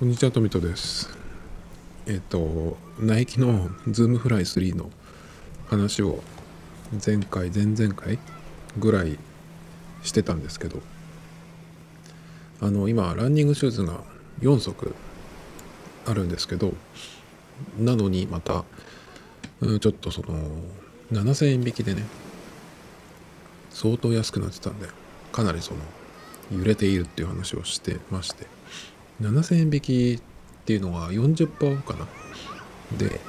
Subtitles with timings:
[0.00, 1.10] こんにちは、トミトです。
[2.06, 4.88] えっ、と、ナイキのズームフライ3の
[5.68, 6.22] 話を
[7.04, 8.18] 前回、前々回
[8.78, 9.18] ぐらい
[10.02, 10.80] してたんですけど、
[12.62, 14.00] あの、今、ランニングシューズが
[14.40, 14.94] 4足
[16.06, 16.72] あるんですけど、
[17.78, 18.64] なのにまた、
[19.60, 20.32] ちょっとその、
[21.12, 22.04] 7000円引きでね、
[23.68, 24.88] 相当安くなってたんで、
[25.30, 25.80] かなりその、
[26.58, 28.46] 揺れているっていう話をしてまして、
[29.20, 32.06] 7000円引きっていうのは40%オフかな。
[32.98, 33.20] で、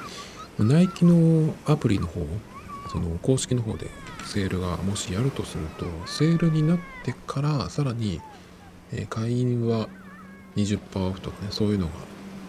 [0.60, 2.26] ナイキのアプリの方、
[2.92, 3.90] その公式の方で
[4.26, 8.22] セールがもしやるとすると、セールになってからさらに、
[8.94, 9.88] え会員は
[10.56, 11.94] 20%オフとかね、そういうのが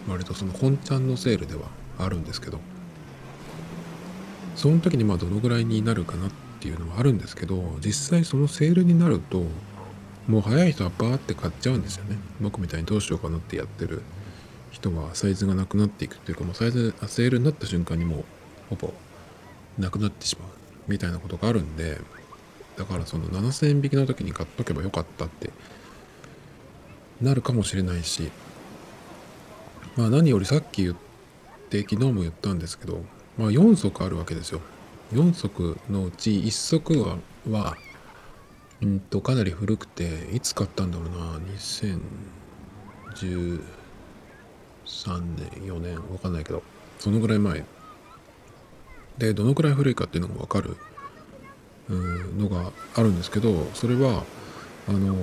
[0.07, 1.61] 割とその本ちゃんのセールでは
[1.97, 2.59] あるんですけど、
[4.55, 9.45] その時にまあどのぐらいになるかなっていうのはあるんですけど、実際そのセールになると、
[10.27, 12.17] もう早い人はバーって買っちゃうんですよね。
[12.39, 14.01] 僕みたいにどうしようかなってやってる
[14.71, 18.25] 人はサイズがなくなっていくっていうかもうサイズセールになった瞬間にもう
[18.69, 18.93] ほぼ
[19.77, 20.49] なくなってしまう
[20.87, 21.99] みたいなことがあるんで
[22.77, 25.51] だからその7000円引きの時に買っとけばよかったって
[27.21, 28.31] なるかもしれないし
[29.95, 30.95] まあ何よりさっき言っ
[31.69, 33.03] て昨日も言ったんですけど
[33.37, 34.61] まあ4足あるわけですよ。
[35.13, 37.17] 4足のうち1足は
[37.51, 37.77] は
[38.83, 41.39] うんとかなり古くていつ買ったんだろうな。
[41.57, 43.61] 2013
[45.21, 46.61] 年4年わかんないけど。
[46.99, 47.63] そのぐらい前。
[49.17, 50.77] でどのくらい古いかっていうのが分かる。
[51.89, 54.23] のがあるんですけどそれは
[54.87, 55.15] あの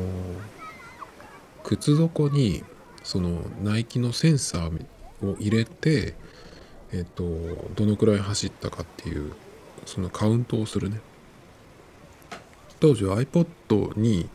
[1.64, 2.64] 靴底に
[3.02, 4.86] そのナイキのセンサー
[5.22, 6.14] を入れて
[6.92, 7.24] えっと
[7.76, 9.32] どのくらい走ったかっていう
[9.86, 11.00] そのカウントをするね。
[12.80, 14.28] 当時は iPod に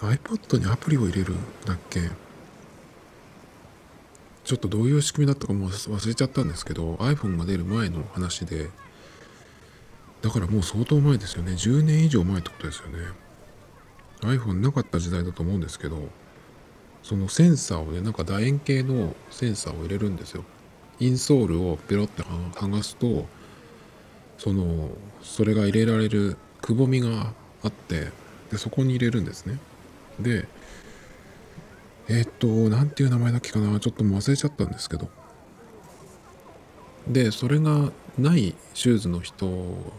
[0.00, 2.10] iPod にアプリを入れるんだっけ？
[4.44, 8.70] ちょっとどういう仕組みだったかもう忘れちゃったんですけど iPhone が出る前の話で。
[10.20, 11.52] だからもう相当前ですよね。
[11.52, 12.98] 10年以上前ってことですよね。
[14.20, 15.98] iPhone なかった時代だと思うんですけど
[17.02, 20.44] そのセンサーをねなんか楕円形のセンサーを入れるんですよ。
[21.00, 23.26] インソールをペロって剥がすと
[24.38, 24.90] その
[25.22, 28.08] それが入れられるくぼみがあって
[28.50, 29.58] でそこに入れるんですね。
[30.18, 30.46] で
[32.08, 33.78] えー、っと何ていう名前だっけかな？
[33.78, 35.10] ちょっと忘れちゃったんですけど。
[37.08, 39.46] でそれがないシューズの人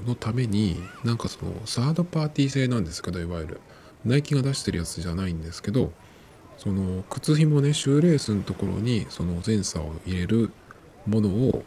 [0.07, 3.61] のためになんかそのサードパーティー製なんですけどいわゆる。
[4.05, 5.93] ナイキが出してるやつじゃないんですけど
[6.57, 10.51] その靴ひもねシューレースのところにそのセンサーを入れる
[11.07, 11.63] ものを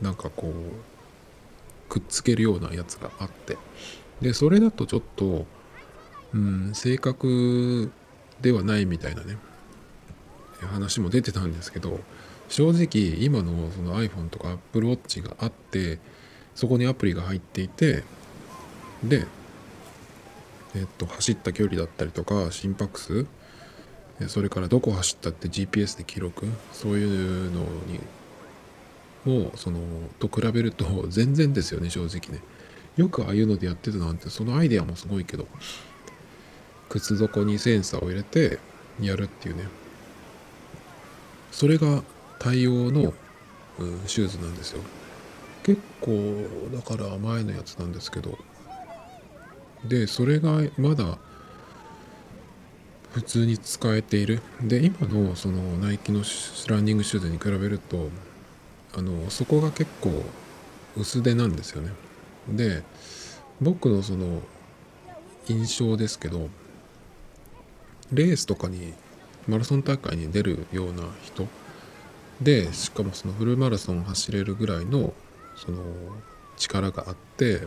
[0.00, 3.58] なんかこうくっつけるようなやつがあって。
[4.22, 5.46] でそれだとちょっと、
[6.32, 7.90] うん、正確
[8.40, 9.36] ではないみたいなね
[10.60, 12.00] 話も出てたんですけど
[12.48, 15.98] 正直今のその iPhone とか Apple Watch があって
[16.54, 18.04] そこにアプリが入っていて
[19.02, 19.26] で
[20.76, 23.26] えっと走った距離だったりとか心拍数
[24.28, 28.00] それからどこ走ったって GPS で記録そういうのに
[29.24, 29.80] もうその
[30.20, 32.42] と比べると全然ですよね正直ね。
[32.96, 35.46] よくああいうのでやってたなんてそのアイデアもすごいけど
[36.88, 38.58] 靴底にセンサーを入れて
[39.00, 39.64] やるっていうね。
[41.50, 42.02] それが
[42.38, 43.14] 対応の、
[43.78, 44.82] うん、シューズなんですよ。
[45.62, 46.44] 結構
[46.74, 48.38] だから前のやつなんですけど。
[49.84, 51.18] でそれがまだ
[53.12, 54.42] 普通に使えている。
[54.62, 56.22] で今のそのナイキの
[56.68, 58.10] ランニングシューズに比べると
[58.94, 60.24] あのそこが結構
[60.96, 61.90] 薄手なんですよね。
[62.48, 62.82] で
[63.60, 64.42] 僕のその
[65.48, 66.48] 印象ですけど
[68.12, 68.92] レースとかに
[69.48, 71.46] マラソン大会に出るような人
[72.40, 75.12] でしかもそのフルマラソン走れるぐらいの
[75.56, 75.82] その
[76.56, 77.62] 力があって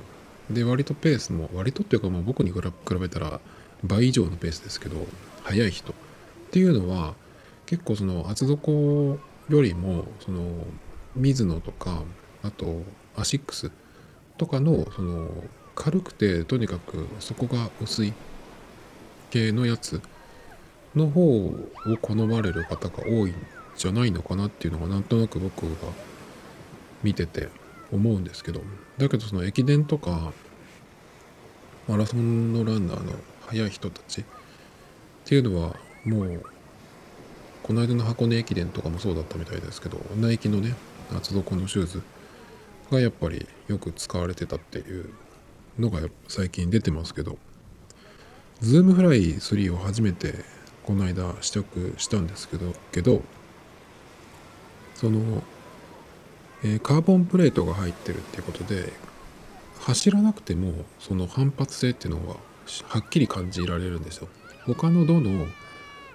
[0.49, 2.61] で割とペースも割とっていうかもう僕に比
[2.99, 3.39] べたら
[3.83, 4.97] 倍以上のペースですけど
[5.43, 5.95] 速い人っ
[6.51, 7.15] ていうのは
[7.65, 9.17] 結構その厚底
[9.49, 10.43] よりもその
[11.15, 12.03] ミズノとか
[12.43, 12.83] あと
[13.15, 13.71] アシックス
[14.37, 15.29] とかのその
[15.75, 18.13] 軽くてとにかく底が薄い
[19.29, 20.01] 系のやつ
[20.95, 21.69] の方を
[22.01, 23.35] 好まれる方が多いん
[23.75, 25.91] じゃないのかなっていうのがなんとなく僕が
[27.03, 27.49] 見てて
[27.91, 28.61] 思うんですけど。
[28.97, 30.31] だけどその駅伝とか
[31.87, 33.13] マラソンのランナーの
[33.47, 34.25] 速い人たちっ
[35.25, 36.43] ていうのはもう
[37.61, 40.75] この間の箱根駅伝とかもそうだったみたいですけどナイキのね
[41.15, 42.01] 厚底のシューズ
[42.89, 45.09] がやっぱりよく使われてたっていう
[45.79, 47.37] のが最近出てますけど
[48.61, 50.35] ズームフライ3を初めて
[50.83, 53.21] この間試着したんですけどけど
[54.93, 55.43] その、
[56.63, 58.93] えー、カーボンプレートが入ってるっていうことで
[59.79, 62.37] 走らなくてもその反発性っていうのは
[62.87, 64.27] はっきり感じられるんですよ。
[64.65, 65.45] 他のどの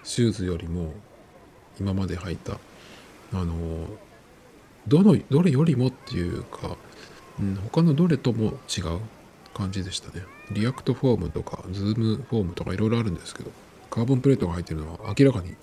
[0.03, 0.93] シューズよりも
[1.79, 2.55] 今まで履いた
[3.33, 3.87] あの
[4.89, 6.77] どのどれよりもっていうか、
[7.41, 9.01] うん、他のどれとも違う
[9.55, 10.25] 感じでしたね。
[10.51, 13.51] リアクトフォームとかズームフォームとかいろいろあるんですけど
[13.89, 15.55] カーボンプレートが入ってるのは明らかに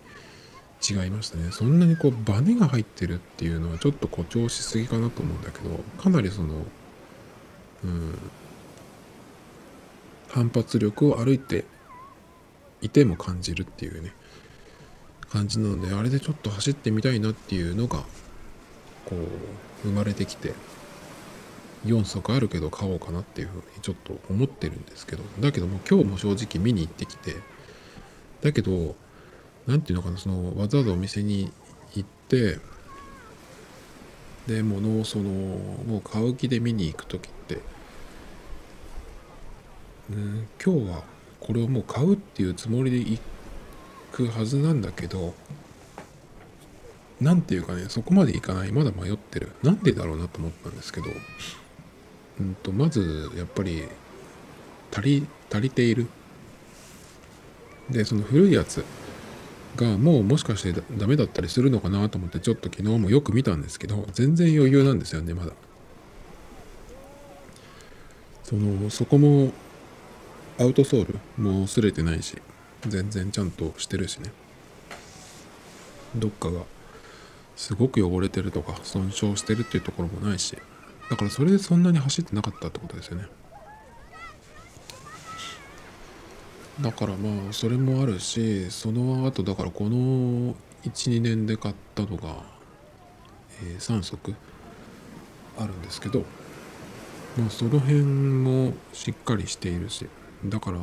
[0.87, 1.51] 違いましたね。
[1.51, 6.65] そんなにこうバネが入ってるっていうのはちょっと誇張しすぎかなと思うんだけどかなりその
[7.83, 8.17] うん
[10.29, 11.65] 反発力を歩いて
[12.81, 14.13] いても感じるっていうね
[15.29, 18.03] 感じなのであれでちょっと走ってみたいなっていうのが
[19.05, 20.53] こう生まれてきて
[21.85, 27.35] 4足あるけど買おうかなっていうふうにちょっと思ってるんですけどだけども今日も正直見に行ってきて
[28.41, 28.95] だけど
[29.67, 31.51] 何て言うのかなそのわざわざお店に
[31.93, 32.59] 行って
[34.47, 37.59] で物をそのもう買う気で見に行く時って、
[40.09, 41.03] うん、今日は
[41.39, 43.19] これをもう買うっていうつもりで行
[44.11, 45.33] くはずなんだけど
[47.19, 49.51] 何て言うかねそこまでいかないまだ迷ってる。
[49.63, 51.07] なんでだろうなと思ったんですけど
[52.39, 53.83] うんとまずやっぱり
[54.91, 56.07] 足り足りている。
[57.89, 58.83] でその古いやつ
[59.77, 65.53] がもうもしかしてダメだったりするのかなと思ってちょっと昨日もよく見たんですけど全然余裕なんですよねまだ。
[68.43, 69.51] そのそこも
[70.59, 72.35] アウトソールも擦れてないし
[72.87, 74.31] 全然ちゃんとしてるしね。
[76.15, 76.63] どっかが
[77.55, 80.57] すごく汚れてるとか損傷してるっていうところもないし。
[81.09, 83.27] だからそれでそんなに走ってなかったってことですよね。
[86.81, 92.43] だからまあそれもあるしその後だからこの12年で買ったのが、
[93.63, 94.35] えー、3足
[95.57, 96.23] あるんですけど
[97.35, 100.05] まあその辺もしっかりしているし
[100.45, 100.77] だから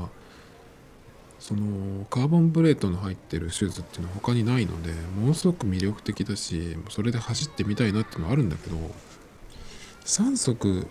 [1.38, 8.76] そのカーボンプレートの入ってるシューズっていうのは他にないのでものすごく魅力的だしそれで走ってみたいなっていうのはあるんだけど
[10.04, 10.86] 3足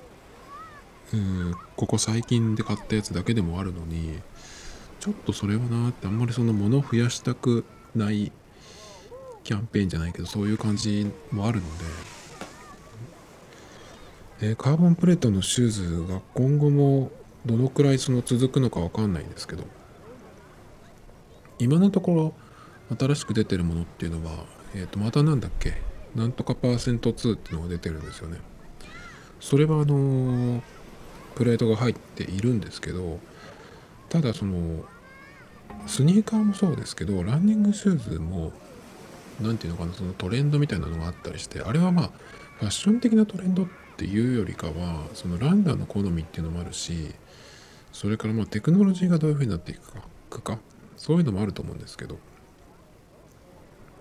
[1.76, 4.20] ここ最近で買ったやつだけでもあるのに
[5.00, 7.66] ちょっとそれはなってあんまりその物を増やしたく
[7.96, 8.32] ない
[9.44, 11.68] キャンペーンじゃないけどそういう感じもあるの
[14.40, 15.70] で、えー、カーボンプレートのシュー
[16.06, 17.12] ズが今後も
[17.46, 19.66] どのくらいその続くのかわかんないんですけど
[21.60, 22.34] 今のとこ
[22.90, 25.74] ろ新しく出てるものっていうのは、えー、とまたなんだっけ？
[26.16, 28.40] なんとかパーセント2っていうのが出てるんですよね。
[29.44, 30.64] それはあの、
[31.36, 33.20] プレートが入っているんですけど
[34.08, 34.86] ただその
[35.86, 38.54] スニーカーもそうですけどランニングシューズも
[39.42, 42.12] 何て言うのかなそのトレンドみたいなのがあったりしてあれはまあ
[42.60, 43.68] ファッション的なトレンドっ
[43.98, 47.14] ていうよりかはそのランナーの好みっていうのもあるし
[47.92, 49.76] それからまあテクノロジーがどういうふうになってい
[50.30, 50.60] くか
[50.96, 52.18] そういうのもあると思うんですけど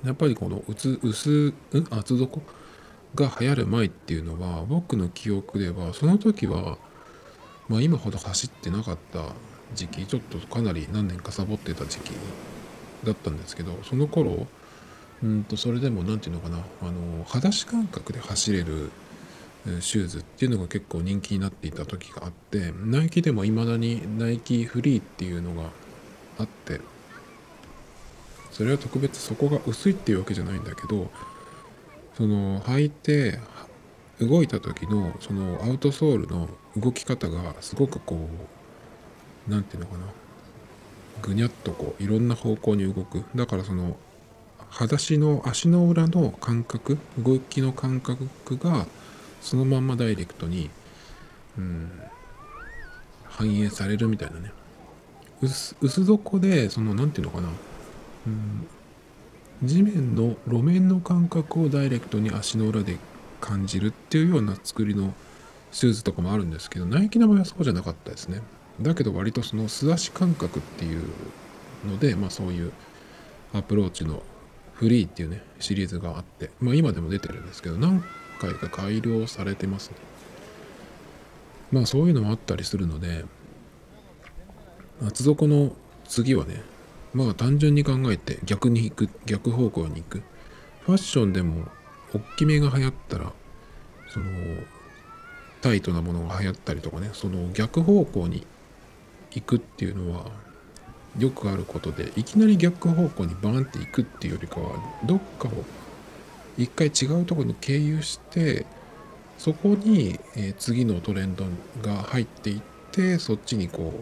[0.05, 1.55] やっぱりこの薄薄
[1.91, 2.43] 厚底
[3.15, 6.79] が流行る前っていうのは僕の記憶ではその時は
[7.69, 9.27] まあ今ほど走ってなかった
[9.75, 12.13] 時期ちょっとかなり何年かサボってた時期
[13.05, 14.47] だったんですけどその頃
[15.23, 18.91] うんとそれでも何て言うのかなあの裸足感覚で走れる
[19.81, 25.71] シューズっていうのが結構人気になっていた時があってナイキでも未だにナイキフリーっていうのが
[26.39, 26.81] あって
[28.51, 31.11] それは特別そこが薄いっていうわけじゃないんだけど
[32.17, 33.39] その履いて
[34.21, 38.29] 動いた時のそのアウトソールの動き方がすごくこ
[39.49, 40.05] う何て言うのかな
[41.23, 43.25] ぐにゃっとこういろんな方向に動く。
[43.35, 43.97] だからその
[44.71, 48.87] 裸足の足の裏の感覚動きの感覚が
[49.41, 50.71] そのまんまダイレクトに、
[51.59, 51.91] うん、
[53.25, 54.53] 反映されるみたいなね。
[55.43, 57.53] 薄底でその何て言うのかな、
[58.29, 58.67] うん、
[59.63, 62.97] 地面の路面の感覚をダイレクトに足の裏で
[63.41, 65.15] 感じるっていうような作りの
[65.71, 68.43] シューズとかもあるんですけどナイキの場合はそうじゃなかったですね。
[68.81, 71.05] だけど割とその素足感覚っていう
[71.87, 72.73] ので、まあ、そういう
[73.53, 74.23] アプローチの
[74.75, 78.03] フリーっていうねシリーズがあって、まあ、今でも出てるんですけど何
[78.41, 79.97] 回か改良されてますね。
[81.71, 83.25] まあそういうのもあったりするので
[85.07, 85.73] 厚底の
[86.07, 86.63] 次はね
[87.15, 90.23] まあ単純に考えて逆に行く逆方向に行く。
[90.83, 91.67] ファッションでも
[92.13, 93.33] 大きめが流行ったら
[94.09, 94.27] その
[95.61, 97.11] タイトなものが流行ったりとかね。
[97.13, 98.47] その逆方向に
[99.31, 100.31] 行くっていうのは
[101.19, 104.71] よくあることでいきなり逆方向にバーンって行くっていうよりかは
[105.05, 105.53] どっかを
[106.57, 108.67] 一回違うところに経由して
[109.39, 111.45] そこに、え、次のトレンド
[111.83, 112.61] が入っていっ
[112.93, 113.93] てそっちにこ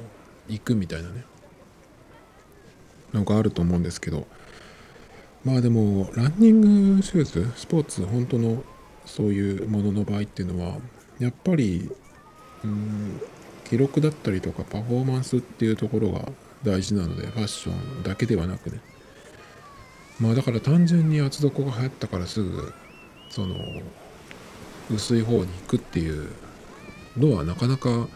[0.48, 1.24] う行くみたいなね。
[3.12, 4.26] なんかあると思うんですけど。
[5.44, 8.62] まあでもランニングシューズスポーツ本当の
[9.06, 10.76] そういうものの場合っていうのは
[11.18, 11.90] やっぱり
[12.62, 13.20] うん
[13.64, 16.28] 記録だったりとかパフォーマンスっていうところが
[16.62, 18.80] 大事なのでファッションだけではなくね。
[20.18, 22.74] まあだから単純に厚底が流行ったからすぐ
[23.30, 23.56] その
[24.90, 26.30] 薄い方に行くっていう
[27.16, 28.08] のはなかなか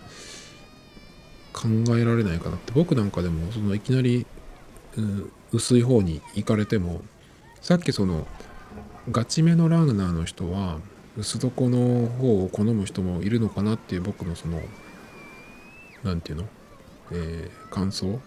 [1.54, 2.72] 考えられないかなって。
[2.72, 4.26] 僕なんかでもそのいきなり、
[5.52, 7.02] 薄い方に行かれても
[7.60, 8.26] さっきその
[9.10, 10.78] ガチめのランナーの人は
[11.16, 14.60] 薄底の方を好む人もいるのかなっていう僕のその
[16.02, 16.48] 何て言うの、
[17.12, 18.20] えー、感想？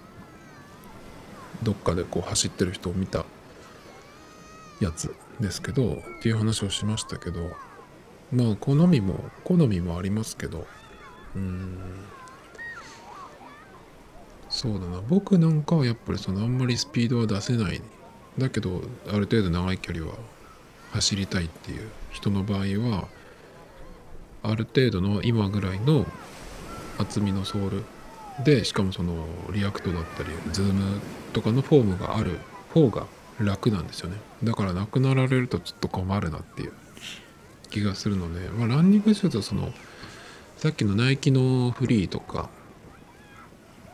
[1.63, 3.25] どっかでこう走ってる人を見た
[4.79, 7.50] やつですけどっていう話をしましたけど
[8.31, 10.67] まあ好みも好みもありますけど
[11.36, 11.79] うん。
[14.58, 15.02] そうだな。
[15.08, 17.82] 僕なんかはやっぱりそのあんまりスピードは出せない。
[18.38, 20.14] だけどある程度長い距離は
[20.92, 21.88] 走りたいっていう。
[22.18, 22.60] 人の場合
[22.90, 23.08] は
[24.42, 26.06] ある程度の今ぐらいの
[26.98, 27.84] 厚みのソール
[28.44, 31.00] でしかもそのリアクトだったりズーム
[31.34, 32.40] とかのフォームがある
[32.74, 33.06] 方が
[33.40, 34.18] 楽なんですよね。
[34.44, 36.74] だからなくなられるとちょっと困るなっていう
[37.70, 39.72] 気がするので、まあ、ランニングシューズはその
[40.58, 42.50] さっきのナイキのフリーとか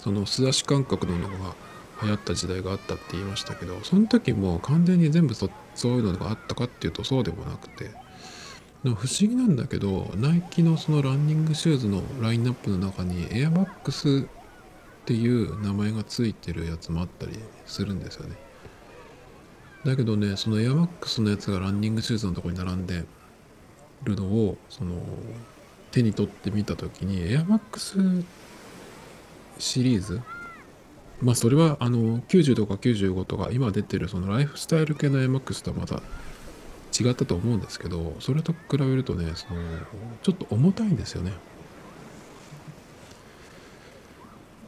[0.03, 1.55] その素足感覚ののが
[2.01, 7.91] 流行った時代があったって言いましたけどその時も完全に全部そそういうのがあったかっていうとそうでもなくて
[8.83, 18.35] 不思議なんだけどナイキのそのランニングシューズのラインナップの中にエアマックスっていう名前がついてるやつもあったりするんですよね。
[19.85, 23.05] だけどねそのエアマックスのやつがランニングシューズのとこに並んで
[24.03, 24.95] るのをその
[25.91, 28.01] 手に取ってみた時にエアマックスっ
[29.63, 30.21] シリーズ？
[31.21, 36.01] まあそれはあの90とか95とか今出てるそのライフスタイル系のエアマックスとはまた
[36.99, 39.61] 違ったと思うんですけどそれと比べるとねその
[40.21, 41.31] ちょっと重たいんですよね。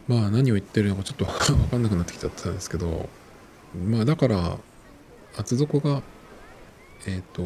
[0.08, 3.10] まあ何を言ってるのかちょっと分かんなくなってきちゃったんですけど
[3.90, 4.58] まあだから
[5.36, 6.04] 厚底が
[7.08, 7.44] えっ、ー、と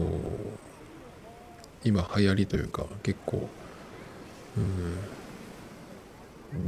[1.83, 3.49] 今流行りというか結構
[4.57, 4.97] うん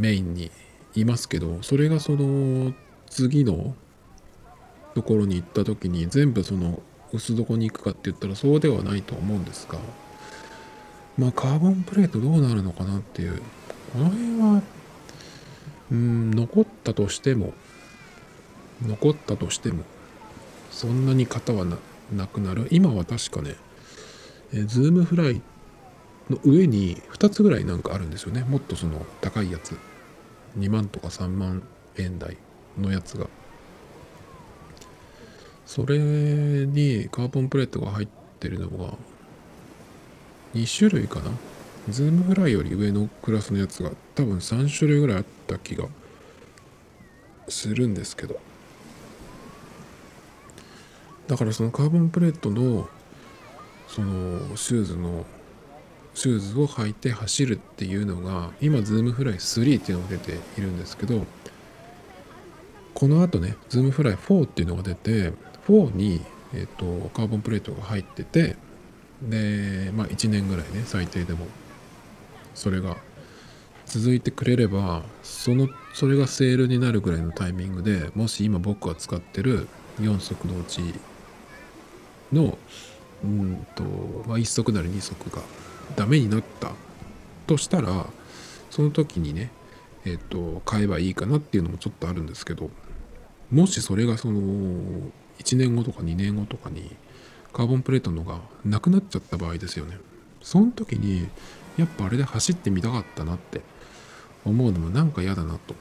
[0.02, 0.50] メインに
[0.95, 2.74] いますけどそれがその
[3.10, 3.75] 次の
[4.93, 6.81] ところに行った時に全部その
[7.13, 9.79] 薄底に行くかって言ったらそうではないと思うんですが
[11.17, 13.41] まあカーボンプレートどうなるのかなっていう
[13.93, 14.62] この辺は
[15.91, 17.53] うん残ったとしても
[18.86, 19.83] 残ったとしても
[20.71, 22.67] そんなに高くはなくなる。
[22.71, 23.55] 今は確かね
[24.53, 25.41] えズームフライ
[26.29, 28.43] の上に2つぐらいなんかあるんですよね。
[28.48, 29.77] もっとその高いやつ。
[30.58, 31.63] 2万とか3万
[31.98, 32.38] 円台
[32.77, 33.27] のやつが。
[35.65, 38.08] それにカーボンプレートが入っ
[38.39, 38.93] てるのが
[40.53, 41.31] 2種類かな？
[41.89, 45.86] ズームフライより上のクラスのやつが多分3種類ぐらいあった気が
[47.48, 48.39] するんですけど。
[51.27, 52.89] だからそのカーボンプレートの
[53.88, 55.25] そのシューズの
[56.13, 61.25] シューズを履いて走るっていうのが今ズームフライ3っていうのが出ているんですけど
[62.94, 65.34] この後ねズームフライ4っていうのが出て
[65.68, 66.22] 4に、
[66.53, 68.56] えーと、カーボンプレートが入ってて
[69.22, 71.48] でまあ1年ぐらいね最低でも
[72.53, 72.98] それが
[73.86, 79.68] 続いてくれればそのそれがセールになるぐらいのタイミングでもし今僕が使ってる
[80.00, 80.82] 4速同値
[82.32, 82.58] の
[83.24, 83.84] うんと、
[84.27, 85.41] まあ、1足なり2足が
[85.95, 86.71] ダメになった。
[87.48, 88.05] としたら
[88.69, 89.51] その時にね
[90.05, 92.69] えっ、ー、と買えばいいかなっていうのもちょっとあるんですけど
[93.51, 94.39] もしそれがその
[95.39, 96.95] 1年後とか2年後とかに
[97.51, 99.98] カーボンプレートのがなくなっちゃった場合ですよね。
[100.41, 101.27] その時に
[101.77, 103.62] やっぱあれで走ってみたかったなって
[104.45, 105.75] 思うのもなんか嫌だなと。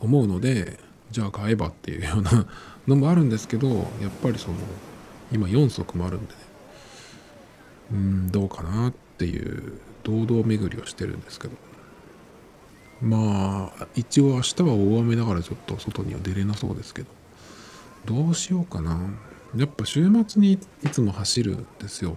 [0.00, 0.78] 思うので
[1.10, 2.46] じゃあ買えばっていうような
[2.86, 3.68] のもあるんですけど
[4.02, 4.56] やっぱりその
[5.32, 6.53] 今4足もあるんでね。
[7.92, 11.54] うんどうかなっていう堂々巡りをしてるんですけど。
[13.02, 17.08] まあ一応明日は大雨だからちょっと外には出れなそうですけど。
[18.06, 18.98] どうしようかな。
[19.56, 20.58] やっぱ週末にい
[20.90, 22.16] つも走るんですよ。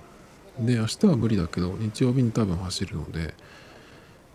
[0.60, 3.36] で明日は無理だけど日曜日に多分走るので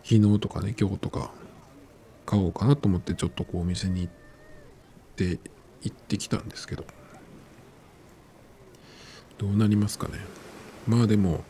[0.03, 1.31] 昨日とかね今日とか
[2.25, 4.13] 買おうかなと思ってちょっとこうお店に行っ
[5.15, 5.39] て
[5.81, 6.85] 行ってきたんですけど。
[9.37, 10.19] どうなりますかね。
[10.87, 11.43] まあでも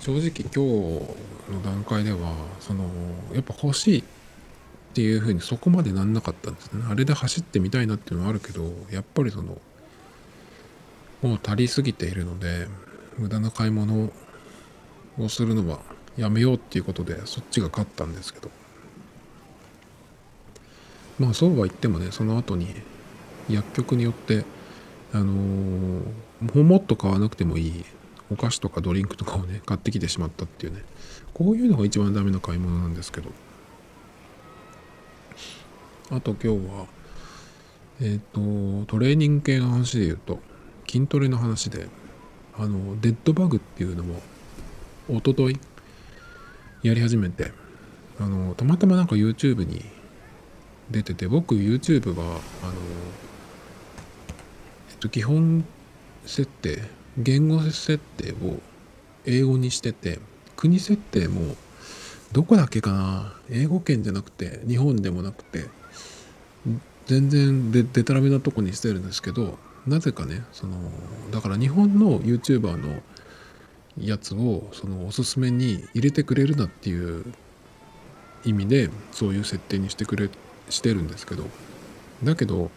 [0.00, 2.84] 正直今日の段階ではその
[3.32, 4.04] やっぱ欲しいっ
[4.94, 6.84] ていうふうにそこまでなんなかったんですね。
[6.88, 9.58] あれで走ってみたいなっていうのはあるけどやっぱりその
[11.22, 12.68] もう足りすぎているので
[13.18, 14.10] 無駄な買い物
[15.18, 15.80] をするのは
[16.16, 18.50] やめようっていうことでそっちが勝ったんですけど。
[21.18, 22.68] まあそうは言ってもねその後に
[23.48, 24.44] 薬局によって
[25.12, 27.84] あのー、もっと買わなくてもいい
[28.30, 30.82] お菓子とかドリンクとかをね買ってきてしまったっていうね。
[31.34, 33.30] こういうのが一番ダメな買い物なんですけど。
[36.10, 36.86] あと今日は
[38.00, 40.40] えっ、ー、とトレーニング系の話で言うと
[40.88, 41.88] 筋トレの話で
[42.58, 44.20] あのデッドバグっていうのも
[45.08, 45.60] 一昨日
[46.82, 47.52] やり始めて
[48.18, 49.84] あのたまたまなんか YouTube に
[50.90, 52.72] 出てて僕 YouTube はあの、
[54.90, 55.64] えっと、基本
[56.24, 56.82] 設定
[57.18, 58.58] 言語設定を
[59.26, 60.18] 英語にしてて
[60.56, 61.56] 国設定も
[62.32, 63.34] どこだっけかな？
[63.50, 65.64] 英語圏じゃなくて日本でもなくて
[67.06, 70.76] 全然ででたらめなとこにしてるんですけどなぜかねその
[71.30, 73.02] だから日本の YouTuber の
[73.98, 77.24] やつをそのおすすめに入れてくれるなっていう
[78.44, 80.30] 意味でそういう設定にしてくれ
[80.70, 81.44] してるんですけど。
[82.24, 82.72] だけど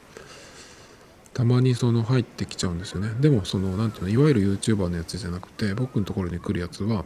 [1.33, 3.09] たまにその入ってきちゃうんですよね。
[3.19, 7.05] でもその何ていうのいわゆる YouTuber のやつじゃなくて僕のところに来るやつは、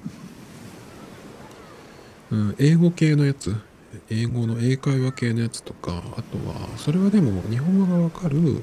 [2.31, 3.55] うん、英語系のやつ。
[4.09, 8.61] 英語の英会話系のやつとかあとはそれはでも日本語がわかる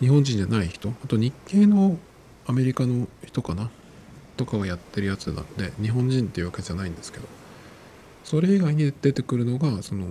[0.00, 1.98] 日本人じゃない人あと日系の
[2.46, 3.70] アメリカの人かな
[4.36, 7.26] とかをやってるやつなんで日本人っていうわけじゃないんですけど
[8.24, 10.06] それ以外に出てくるのがその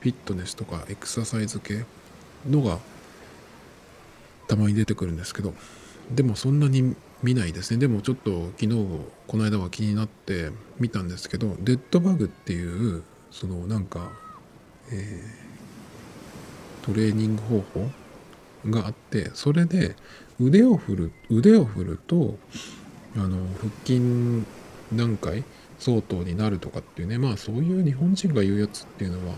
[0.00, 1.84] フィットネスとかエクササイズ系
[2.48, 2.78] のが
[4.50, 5.54] たまに出てくるんですけど
[6.10, 7.78] でもそんなに見ないですね。
[7.78, 8.68] でもちょっと昨日
[9.28, 14.10] この間は気になって見たんですけどデッドバグっていうそのなんか、
[14.90, 17.90] えー、トレーニング方法
[18.70, 19.94] があってそれで
[20.40, 22.36] 腕を振る腕を振ると
[23.14, 24.00] あの腹筋
[24.90, 25.44] 何回
[25.78, 29.34] 相当になるとかっていうねまあそういう日本人が言うやつっていうのは、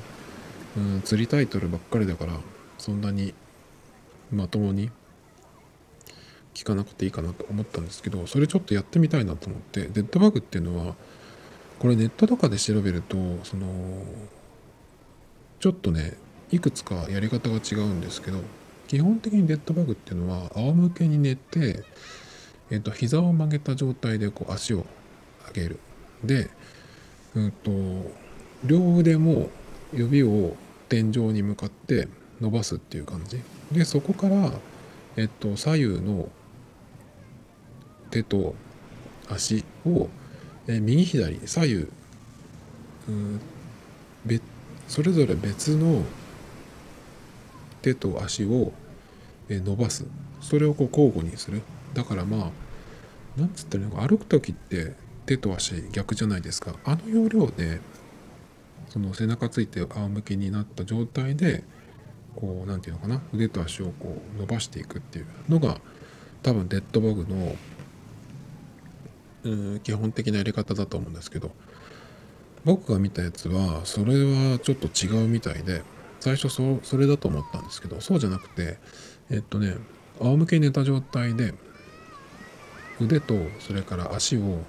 [0.79, 2.33] うん、釣りタイトルばっかりだから
[2.79, 3.35] そんなに
[4.31, 4.91] まともに
[6.55, 10.95] 聞かなくていいかなと思ったんですけどそれちょっとやってみたいなと思ってデッドバグっていうのは
[11.79, 13.67] これネットとかで調べるとその
[15.61, 16.17] ちょっとね
[16.51, 18.39] いくつかやり方が違うんですけど
[18.93, 21.83] 基本的にデッドバグっていうのは仰向けに寝て、
[22.71, 24.85] えっと、膝を曲げた状態でこう足を
[25.47, 25.79] 上げる。
[26.23, 26.51] で、
[27.35, 27.71] うんと、
[28.67, 29.49] 両腕も
[29.95, 30.57] 指を
[30.91, 32.07] 天井に向かって
[32.39, 33.41] 伸ばすっていう感じ。
[33.73, 34.53] で、そこから、
[35.17, 36.29] えっと、左右の
[38.13, 38.55] 手と
[39.29, 40.09] 足を、
[40.69, 41.87] え右左左右
[44.25, 44.43] 別
[44.87, 46.05] それぞれ別の
[47.81, 48.73] 手と足を
[49.49, 50.07] 伸ばす。
[50.41, 51.63] それをこう交互にする。
[51.95, 52.53] だからま
[53.37, 54.07] あなんつったらいいのか。
[54.07, 54.93] 歩く時って
[55.27, 56.75] 手と足逆じゃないですか。
[56.85, 57.81] あの要領で
[58.91, 61.65] その背中ついて仰向けになった状態で
[62.37, 63.23] こう何て言うのかな。
[63.33, 65.81] 腕と足をこう伸ばしていくっていうのが
[66.43, 67.57] 多分デッドバグの
[69.45, 71.51] うん基本的なやり方だと思うんですけど
[72.65, 75.83] 僕が見たやつはそれはちょっと違うみたいで
[76.21, 78.79] 最初そそれだと思ったんですけどそうじゃなくて
[79.31, 79.77] えっとね
[80.21, 81.55] 仰向けに寝た状態で
[83.01, 84.61] 腕とそれから足を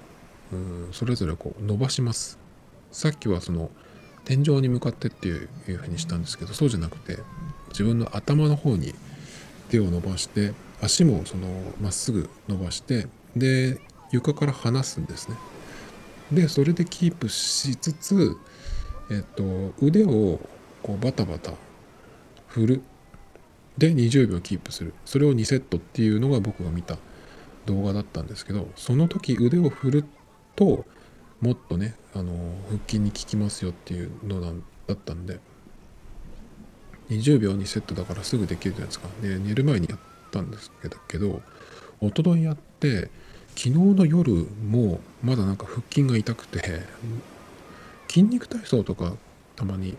[0.92, 2.38] それぞれこう伸ばします。
[2.90, 3.70] さっきはその
[4.24, 7.18] 天井に向かってっていういうふうにしたんですけどそうじゃなくて
[7.70, 8.94] 自分の頭の方に
[9.68, 11.48] 手を伸ばして足もその
[11.80, 13.80] まっすぐ伸ばしてで
[14.14, 15.36] 床から離すんですね。
[16.32, 18.36] でそれでキープしつつ
[19.10, 20.40] えっと腕を
[20.82, 21.52] こうバタバタ
[22.48, 22.82] 振る。
[23.76, 24.94] で20秒キープする。
[25.04, 26.96] それを2セットっていうのが僕が見た
[27.66, 30.04] 動画だったんですけどその時腕を振る
[30.54, 30.84] と
[31.40, 32.32] もっとねあの
[32.68, 34.50] 腹筋に効きますよっていうのだ
[34.92, 35.40] ったんで
[37.10, 39.08] 20秒にセットだからすぐできるじゃないですか。
[39.22, 39.98] で寝る前にやっ
[40.30, 40.70] たんです
[41.08, 41.42] けど
[42.00, 43.10] 一昨日やって
[43.56, 46.82] 昨日の夜もまだなんか腹筋が痛くて
[48.08, 49.14] 筋肉体操とか
[49.56, 49.96] たまに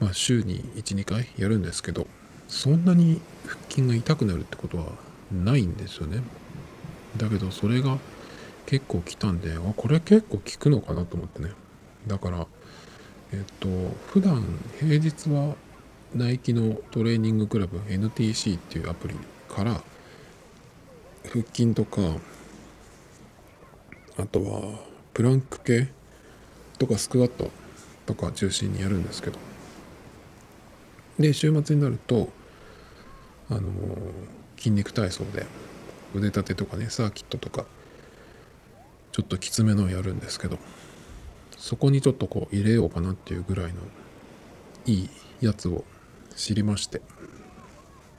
[0.00, 2.06] まあ、週に12回やるんですけど
[2.46, 4.86] そんなに腹筋が痛くなるってことは
[5.32, 6.22] ないんですよね。
[7.16, 7.98] だけどそれが
[8.64, 11.50] 結構来たんであこれ結構効くのかなと思ってね。
[12.06, 12.46] だから
[13.32, 13.68] えっと
[14.06, 14.42] 普段
[14.80, 15.56] 平日は
[16.14, 19.14] ナイキのトレーニングクラブ NTC っていうアプリ
[19.48, 19.82] から
[21.30, 22.00] 腹筋とか
[24.18, 24.80] あとは
[25.14, 25.88] プランク系
[26.78, 27.50] とかスクワット
[28.06, 29.38] とか中心にやるんですけど。
[31.18, 32.28] で週末になると
[33.50, 33.62] あの
[34.56, 35.46] 筋肉体操で
[36.14, 37.64] 腕立てとかねサーキットとか
[39.10, 40.58] ちょっときつめのをやるんですけど
[41.56, 43.80] そこにちょっとこう入れようかなっていうぐらいの
[44.86, 45.84] いいやつを
[46.36, 47.02] 知りまして。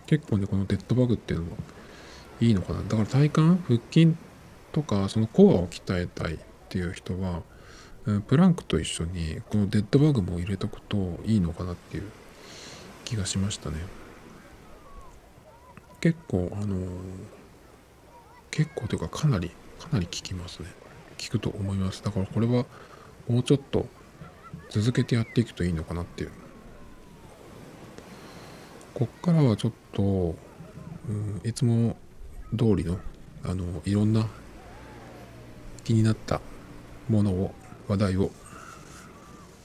[0.09, 1.57] 結構ねこのデッドバグっていうのも
[2.41, 2.81] いいのかな。
[2.81, 4.15] だから体幹腹筋
[4.71, 6.37] とかそのコアを鍛えたいっ
[6.69, 7.41] ていう人は
[8.27, 12.03] プランクと一緒にこのデッドバグも入れとくといいのかなっていう
[13.05, 13.77] 気がしましたね。
[16.01, 16.77] 結構あの
[18.51, 20.67] 結構というかかなりかなり効きますね。
[21.21, 22.03] 効くと思います。
[22.03, 22.65] だからこれは
[23.27, 23.85] もうちょっと
[24.69, 26.31] 続けてやっていくといいのかなっていう。
[28.93, 30.35] こっからはちょっと、
[31.07, 31.95] うん、いつも
[32.57, 32.97] 通りの
[33.43, 34.27] あのいろんな
[35.89, 36.39] 気になった
[37.09, 37.51] ものを
[37.87, 38.29] 話題を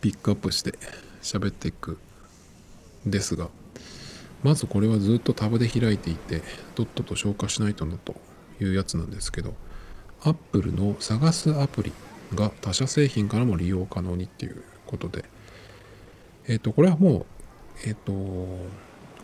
[0.00, 0.72] ピックアップして
[1.20, 1.98] 喋っていく
[3.04, 3.50] ですが
[4.42, 6.40] まずこれはずっとタブで開いていて
[6.76, 8.14] とっとと消化しないとなと
[8.58, 9.52] いうやつなんですけど
[10.22, 11.92] Apple の探すアプリ
[12.34, 15.26] が他社製品からも利用可能にっていうことで
[16.48, 17.26] えっ、ー、とこれはもう
[17.84, 18.12] えっ、ー、と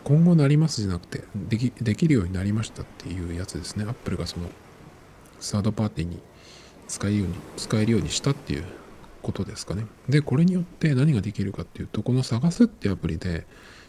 [0.03, 3.85] 今後なりますじゃなくてできできるようになりましたっていうやつですね。
[3.89, 4.49] Apple がその
[5.39, 6.21] サードパーティーに
[6.91, 8.65] 使えるように使えるようにしたっていう
[9.21, 9.87] ことですかね。
[10.09, 13.47] でこれによって何ができるかっていうとこの探すってアプリで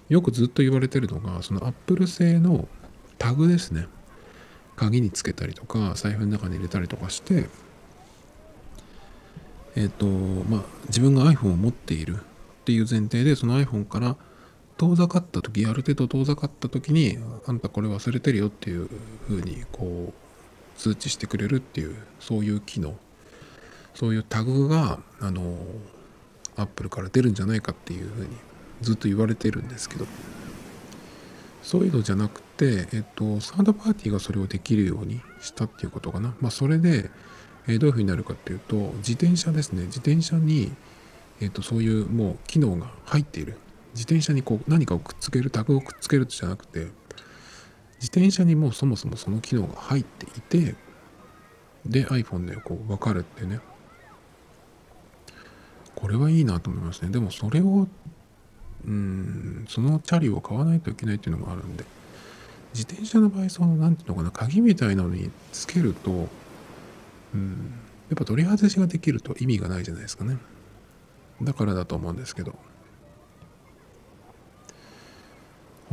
[0.08, 2.68] よくずっと言われてるのがその Apple 製の
[3.18, 3.88] タグですね。
[4.76, 7.48] 鍵につけたりとか財布の中に入れたりとかして
[9.74, 10.06] えっ、ー、と
[10.48, 12.18] まあ自分が iPhone を持っているっ
[12.64, 14.16] ていう前提でその iPhone から
[14.78, 18.88] 遠ざかった時ある程度遠ざかった時にあんたこれ忘れてるよっていう
[19.28, 20.21] 風にこう
[20.82, 22.96] 通知してくれるっていうそういう機能
[23.94, 25.56] そういうタグがあの
[26.56, 28.30] アップルから出るんじゃないかっていう風に
[28.80, 30.06] ずっと言われてるんですけど
[31.62, 36.34] そういうのじゃなくて、えっと、サードパーティーがそれをできるようにしたっていうことかな。
[36.40, 37.08] まあ、それで、
[37.68, 39.84] え、どういうふうになるかっていうと、自転車ですね。
[39.84, 40.72] 自転車に、
[41.40, 43.58] えっと、そういうもう機能が入っている。
[43.94, 46.88] 自転車にこう何かをくっつける、タグをくっつけるじゃなくて、
[48.02, 50.74] 自転車にもうそもそもその機能が入っていて、
[51.86, 53.60] で iPhone でこう分かるってね。
[55.94, 57.10] これはいいなと思いますね。
[57.10, 57.86] でもそれを
[58.84, 61.84] うんそのチャリを買わないといけないっていうのもあるんで
[62.74, 66.28] 自転車の場合その何ていうのかな鍵みたいなのにつけると
[67.34, 67.72] うん
[68.08, 70.36] やっぱ取り外しができると意味がないじゃないですかね
[71.40, 72.54] だからだと思うんですけど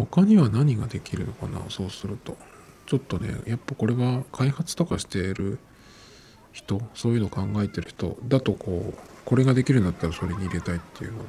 [0.05, 1.59] 他には何ができるのかな？
[1.69, 2.37] そうすると。
[2.85, 5.59] ちょっとねやっぱこれは開発とかしている
[6.51, 11.19] 人そういうの考えてる人だとこうこれができるんだったらそれに入れたいっていうの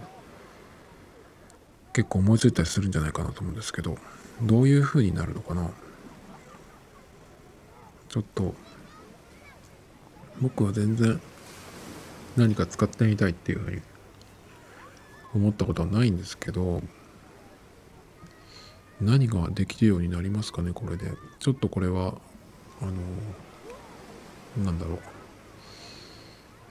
[1.93, 3.99] 結構思いついたりするんじゃないかなと思うんですけど
[4.43, 5.69] どういう風になるのかな？
[8.09, 8.55] ちょっと
[10.41, 11.21] 僕は全然
[12.37, 13.83] 何か使ってみたいっていうふうに
[15.35, 16.83] 思ったことはないんですけど
[19.01, 21.13] 何ができるようになりますかねこれで。
[21.39, 22.15] ちょっとこれは
[22.83, 22.85] あ
[24.57, 24.99] のなんだろう。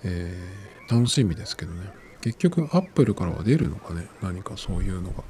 [0.04, 1.92] えー、楽しみですけどね。
[2.22, 5.24] 結局アップルからは出るのかね何かそういうのが。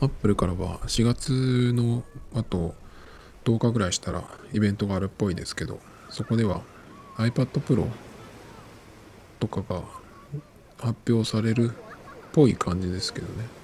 [0.00, 2.02] アップルからは4月の
[2.34, 2.74] あと
[3.44, 5.78] 10日ぐらいしたらイベントがあるっぽいですけど
[6.10, 6.62] そこでは
[7.18, 7.86] iPad Pro
[9.38, 9.82] とかが
[10.78, 11.72] 発表されるっ
[12.32, 13.61] ぽい感じですけどね。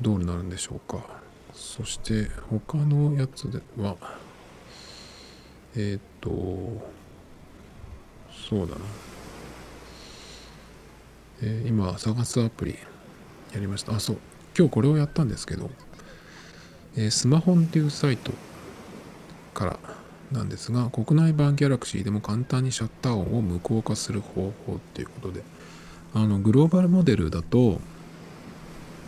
[0.00, 1.04] どうなるんでしょうか。
[1.52, 3.96] そして他のやつでは
[5.76, 6.30] えっ、と
[8.48, 8.80] そうだな。
[11.42, 12.78] えー、今探すアプリ
[13.52, 13.94] やりました。
[13.94, 14.18] あそう。
[14.56, 15.70] 今日これをやったんですけど、
[16.96, 18.32] えー、スマホンっていうサイト
[19.52, 19.78] から
[20.32, 25.42] なんですが国内版ギャラクシーでも簡単にシャッター音を無効化する方法っていうことで
[26.14, 27.80] あのグローバルモデルだと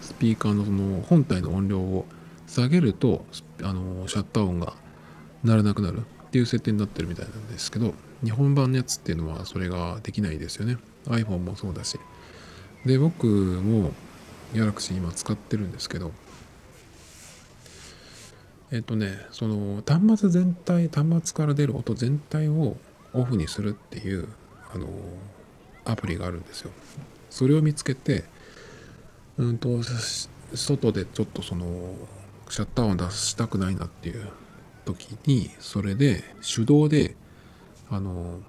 [0.09, 2.07] スピーカーのその本体の音量を
[2.47, 3.27] 下げると
[3.63, 4.73] あのシャッター音が
[5.45, 7.93] 鳴らなくなるっていう設定になってるみたいなんですけど
[8.25, 10.79] 日本版のやつっていうのはそれができないですよね。
[11.09, 12.01] iPhone もそうだし。
[12.87, 13.93] で僕も
[14.55, 16.11] Galaxy 今使ってるんですけど
[18.71, 22.79] えっとねその端末全体端末から出る音全体を
[23.13, 24.27] オフにするっていう
[24.75, 24.87] あの
[25.85, 26.71] アプリがあるんですよ。
[27.29, 28.25] それを見つけて
[29.39, 29.69] うんと
[30.55, 31.95] 外でちょっとその
[32.49, 34.29] シャッター音出したくないなっていう
[34.85, 37.15] 時にそれで手動で
[37.91, 38.41] あの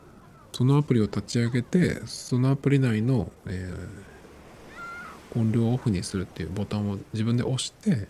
[0.52, 8.08] そのアプリを立ち上げてそのアプリ内の、えー、音量をオフにするっていうボタンを自分で押して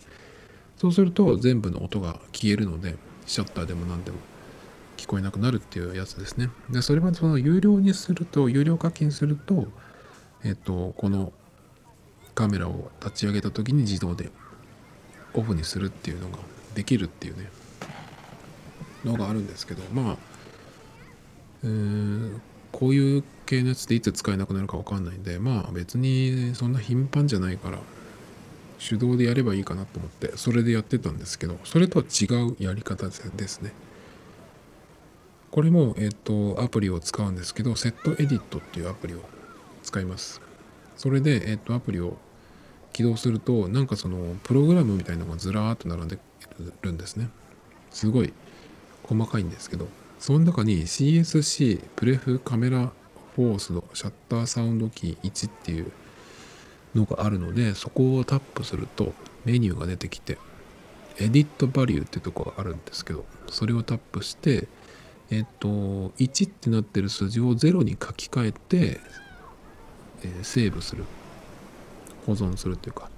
[0.76, 4.18] そうすると全部の音が消えるのでシャッターでも何でも
[4.96, 6.50] 聞こえなくなるっていうやつですね。
[6.70, 9.66] でそれはその有料にすると有料課金すると
[10.42, 11.32] えっ、とこの
[12.40, 14.30] カメラを立ち上げた時に自動で
[15.34, 16.38] オフにするっていうのが
[16.74, 17.50] できるっていうね。
[19.04, 20.16] のがあるんですけどまあ
[21.62, 27.78] えーん、こういう系のやつでいつ使えなくなるか分かんないんでまあ別にそんな頻繁じゃないから
[28.78, 33.72] 手動でやればいいかなと思ってそれでやってたんですけどそれとは違うやり方ですね。
[35.50, 39.18] これも、えっ、とアプリを使うんですけどセットエディットっていうアプリを
[39.82, 40.40] 使います。
[40.96, 42.16] それで、えっ、とアプリを
[43.00, 46.18] 起動するとなんかそのプログラムみたいなのがずらーっと並んで
[46.82, 47.30] るんですね。
[47.90, 48.32] すごい
[49.04, 49.88] 細かいんですけど。
[50.18, 52.92] その中に CSC プレフカメラ
[53.34, 55.90] フォースのシャッターサウンドキー1っていう
[56.94, 59.14] のがあるのでそこをタップすると
[59.46, 60.36] メニューが出てきて
[61.18, 64.68] エディットバリューってとこがあるんですけどそれをタップして
[65.30, 65.68] えっと
[66.18, 69.00] 1ってなってる数字を0に書き換えて、
[70.42, 71.04] セーブする。
[72.26, 73.10] 保存するっていうか。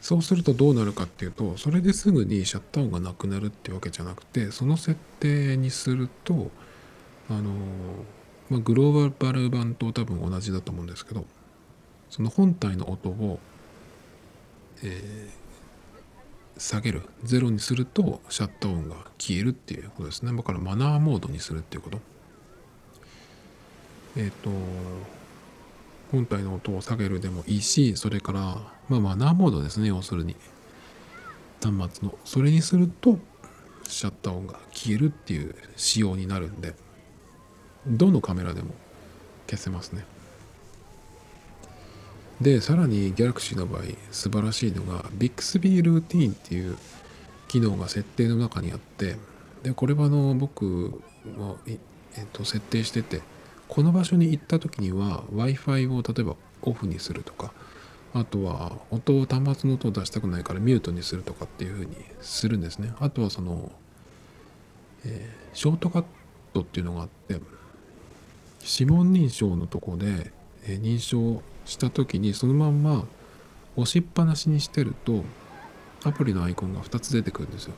[0.00, 6.50] そうするとどうなるかっていうとそれですぐにシャッター音がなくなるってわけじゃなくてその設定にすると
[7.28, 7.50] あの、
[8.48, 11.26] まあ、グローバル版と多分同じだと思うんですけど
[12.10, 13.38] その本体の音を、
[14.82, 17.02] えー、下げる。
[17.24, 20.34] ゼロにするとシャッター音が消えるっていうことですね。
[20.34, 22.00] だからマナーモードにするっていうこと。
[24.16, 24.50] えっ、ー、と
[26.10, 28.40] 本体の音を下げるでもいいしそれから
[28.88, 30.36] まあマナーモードですね要するに。
[31.62, 32.16] 端末の。
[32.24, 33.18] それにすると
[33.88, 36.74] シャッター音が消えるっていう仕様になるんで
[37.86, 38.74] どのカメラでも
[39.48, 40.04] 消せますね。
[42.40, 46.76] でさらに Galaxy の場合素晴らしいのが Bixby ルーティーンっていう
[47.48, 49.16] 機能が設定の中にあって
[49.64, 51.02] でこれはあの僕
[51.36, 51.78] も、えっ
[52.32, 53.22] と、設定してて
[53.68, 57.52] この場所に行った時には Wi-Fi を例えばオフにするとか
[58.14, 62.92] あとは音を端末の音を出したくないからミュートにするとかっていうふうにするんですね。
[63.00, 63.70] あとはその、
[65.04, 66.04] えー、ショートカッ
[66.54, 67.40] トっていうのがあって
[68.64, 70.32] 指紋認証のとこで、
[70.64, 73.04] えー、認証した時にそのまんま
[73.76, 75.22] 押しっぱなしにしてると
[76.04, 77.74] アプリのアイコンが2つ出てくるんですよ。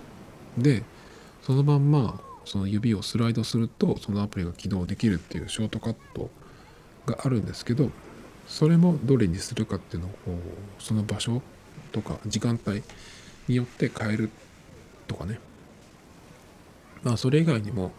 [0.56, 0.84] で
[1.42, 6.30] そのまんまその指をスライドするとそのアプリが起動できるっていうショートカット
[7.06, 7.90] があるんですけど
[8.46, 10.12] それもどれにするかっていうのを
[10.78, 11.42] その場所
[11.92, 12.82] とか時間帯
[13.48, 14.30] によって変える
[15.06, 15.38] とかね。
[17.02, 17.92] まあそれ以外にも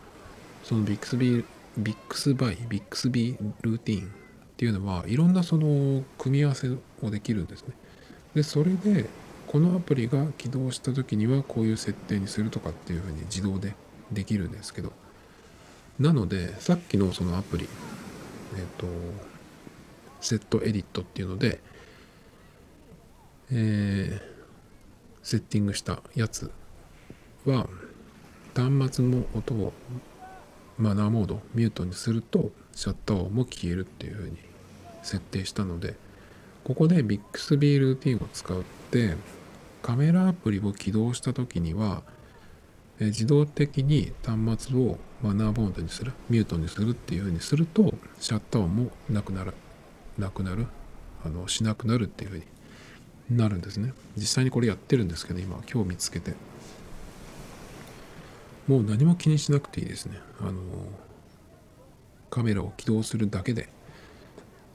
[0.64, 1.46] その Bixby
[1.78, 4.10] ビックスバイ Bixbyルーティンっ
[4.58, 6.70] ていうのはいろんなその組み合わせ
[7.02, 7.74] をできるんですね。
[8.36, 9.10] でそれで
[9.48, 13.74] このアプリが起動した時にはこういう設定にするとかっていうふうに自動で
[14.12, 14.94] できるんですけど。
[16.00, 17.68] なのでさっきのそのアプリ
[18.58, 18.88] えっ、と
[20.20, 21.60] セットエディットっていうので
[23.52, 24.22] え、
[25.22, 26.52] セッティングしたやつ
[27.46, 27.68] は
[28.56, 29.74] 端末の音を
[30.78, 34.38] マナーモードミュートにするとシャッター音も消えるっていう風に
[35.04, 35.96] 設定したので
[36.64, 39.16] ここで Bixby ルーティンを使って
[39.82, 42.04] カメラアプリを起動した時には
[43.02, 49.54] え自動的に端末をマナーボードにするミュートにするっていうふうにするとシャッター音もなくなる
[50.20, 50.68] なくなる
[51.26, 53.94] あのしなくなるっていうふうになるんですね。
[54.16, 56.36] 実際にこれやってるんですけど今今日見つけて。
[58.68, 60.20] もう何も気にしなくていいですね。
[60.40, 60.62] あの
[62.30, 63.68] カメラを起動するだけで、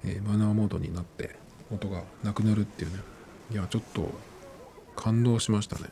[0.05, 1.37] え、マナーモードになって
[1.73, 2.99] 音がなくなるっていうね。
[3.53, 4.11] いやちょっと
[4.97, 5.85] 感動しましたね。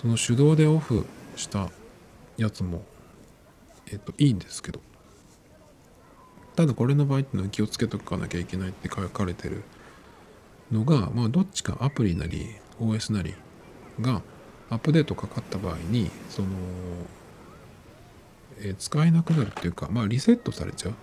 [0.00, 1.06] その手動でオフ
[1.36, 1.70] した
[2.36, 2.82] やつも、
[3.90, 4.80] えっと、いいんですけど、
[6.56, 9.62] ただこれの場合っていうのは気をつけとかなきゃいけないって書かれてる
[10.70, 13.34] のが、まあどっちかアプリなり OS なり
[14.00, 14.22] が
[14.70, 16.48] アップデートかかった場合に、その、
[18.60, 20.94] えー、使えなくなるっていうか、まあリセットされちゃうっ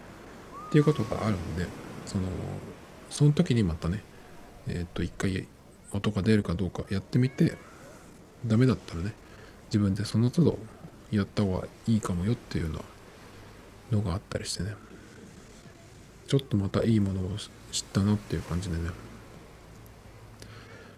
[0.72, 1.68] ていうことがあるんで、
[2.06, 2.24] その、
[3.10, 4.04] その時にまたね、
[4.68, 5.48] えっと、一回
[5.92, 7.58] 音が出るかどうかやってみて、
[8.46, 9.14] ダメだったらね
[9.68, 10.60] 自分でその都度
[11.12, 12.72] やった方がいいかもよっていうよ
[13.92, 14.74] うなのがあったりしてね。
[16.28, 17.38] ちょっとまたいいものを
[17.72, 18.90] 知ったなっていう感じでね。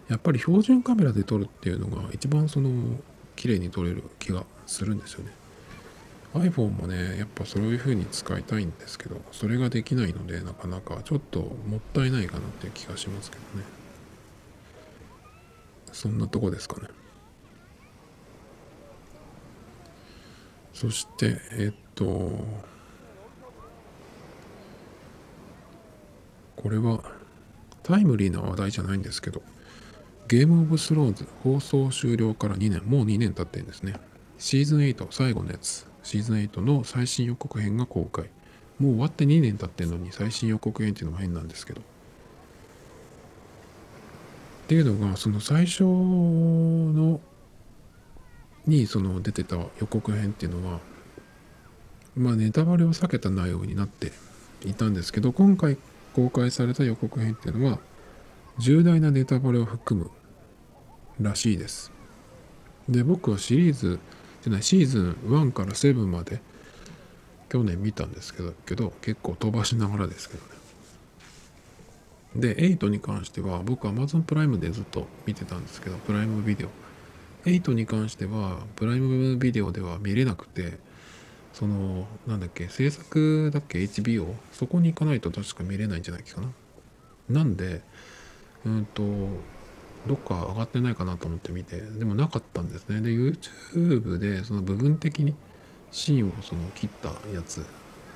[0.07, 2.69] やっぱり標準カメラで撮るっていうのが一番その
[3.35, 5.31] 綺麗に撮れる気がするんですよね。
[6.33, 13.65] iPhone もねやっぱそういう風に使いたいんですけどそれができないのでなかなかちょっともったいないかなっていう気がしますけどね。
[15.91, 16.87] そんなとこですかね。
[20.79, 22.05] そしてえっと
[26.55, 27.01] これは
[27.81, 29.41] タイムリーな話題じゃないんですけど
[30.27, 33.95] ゲームオブスローンズ放送終了から2年もう2年経ってるんですね。
[34.37, 35.87] シーズン8最後のやつ。
[36.03, 38.29] シーズン8の最新予告編が公開。
[38.77, 41.81] もう終わって2年経ってるのに最新予告編っていうのも変なんですけど。
[41.81, 41.83] っ
[44.67, 47.19] ていうのがその最初の
[48.67, 50.79] にその出てた予告編っていうのは
[52.15, 54.11] まあネタバレを避けた内容になって
[54.65, 55.77] いたんですけど今回
[56.13, 57.79] 公開された予告編っていうのは
[58.57, 60.11] 重大なネタバレを含む
[61.21, 61.91] らしいです。
[62.89, 63.99] で僕はシリーズ
[64.43, 66.41] じゃないシーズン1から7まで
[67.49, 70.57] 去年見たんですけどけど結構飛ばしながらですけどね。
[72.35, 76.69] で8に関しては僕 Amazon プライムでずっと見てたんですけどプライムビデオ
[77.47, 80.77] 8に関してはプライムビデオでは見れなくて
[81.53, 86.49] そのなんだっけ制作だっけ HBO そこに行かないと確か見れないんじゃないかな。
[87.29, 87.81] なんで
[88.65, 89.03] うんと
[90.07, 93.01] どっか上がってないかなと思って見てでもなかったんですね。
[93.01, 95.33] で YouTube でその部分的に
[95.91, 97.65] シーンをその切ったやつ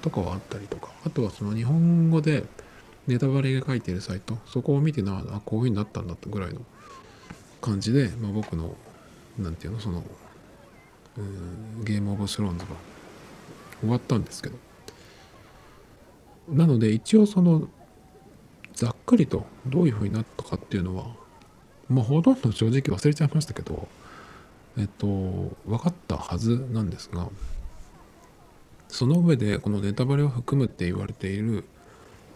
[0.01, 2.43] とかはあったりとかあとはその日本語で
[3.07, 6.61] ネタバレが書いてるサイトそこを見てなあこういう風になったんだってぐらいの
[7.61, 8.75] 感じで、まあ、僕の
[9.37, 9.81] 何て言うの？
[9.81, 10.03] その
[11.83, 12.71] ゲームオブスローンズが。
[13.81, 14.57] 終わったんですけど。
[16.49, 17.67] なので一応その
[18.73, 21.05] ざっくりとどういう風になったかっていうのは
[21.89, 23.87] まあほとんど正直忘れちゃいましたけど
[24.77, 25.05] えっと
[25.65, 27.29] 分かったはずなんですが
[28.87, 31.63] その上でこのネタバレを含むって言われている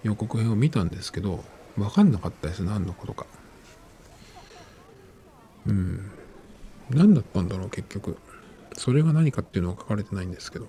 [0.04, 1.44] 予告編を見たんですけど
[1.76, 2.64] 分かんなかったです。
[2.64, 3.26] 何のことか。
[5.68, 6.12] うん。
[6.90, 8.18] 何だったんだろう結局。
[8.78, 10.68] それが何かっていうのは書かれてないんですけど。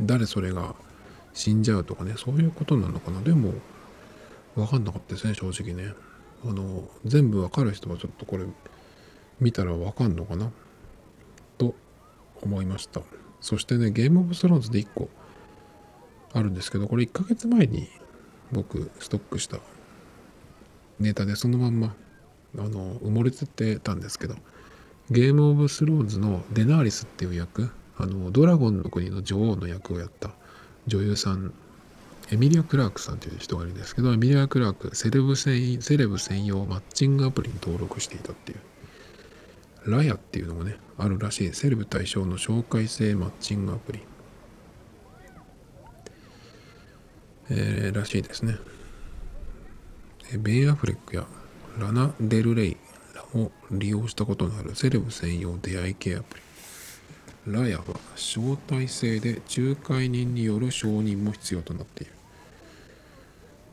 [0.00, 0.74] 誰それが
[1.34, 3.20] 死んじゃうとかねそういうことなのかな。
[3.20, 3.52] でも
[4.54, 5.94] 分かんなかったですね正直ね。
[6.44, 8.44] あの全部分かる人はちょっとこれ
[9.40, 10.50] 見たら分かんのかな。
[11.58, 11.74] と
[12.42, 13.02] 思いました。
[13.40, 15.08] そしてねゲームオブスローンズで1個
[16.32, 17.88] あるんですけどこれ1ヶ月前に
[18.52, 19.58] 僕ストックした
[20.98, 21.94] ネタでそのまんま
[22.56, 24.36] あの埋もれててたんですけど。
[25.10, 30.30] ゲームオブスローズのデナーリスっていう役あのドラゴンの国の女王の役をやった
[30.86, 31.52] 女優さん
[32.30, 38.58] エミリア・クラークさんという人がいるんですけどエミリア・クラークセレブ専セレブ専用マッチングアプリに登録していたっていう
[39.90, 41.54] ラヤっていうのもねあるらしい。
[41.54, 44.00] セレブ対象の紹介制マッチングアプリ。
[47.50, 48.56] えー、らしいですね。
[50.36, 51.24] ベン・アフレックや
[51.78, 52.76] ラナ・デル・レイ
[53.34, 56.42] も利用したことのあるセレブ専用出会い系アプリ。
[57.52, 62.12] ラヤは招待制で仲介人による承認も必要となっている。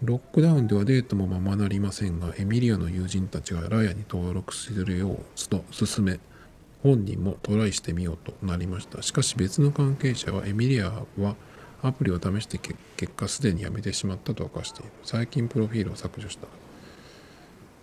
[0.04, 6.20] ロックダウンではデートもままなりませんがエミリアの友人たちがラヤに登録するよう勧め
[6.84, 9.02] 本人もトライしてみようとなりました。
[9.02, 11.36] しかし別の関係者はエミリアは
[11.82, 12.78] アプリを試して結
[13.14, 14.92] 果すでにやめてしまったと明かしている。
[15.04, 16.48] 最近プロフィールを削除した。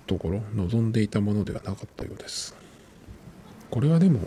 [0.06, 2.54] ところ望んでいたものではなかったようです。
[3.70, 4.20] これはでも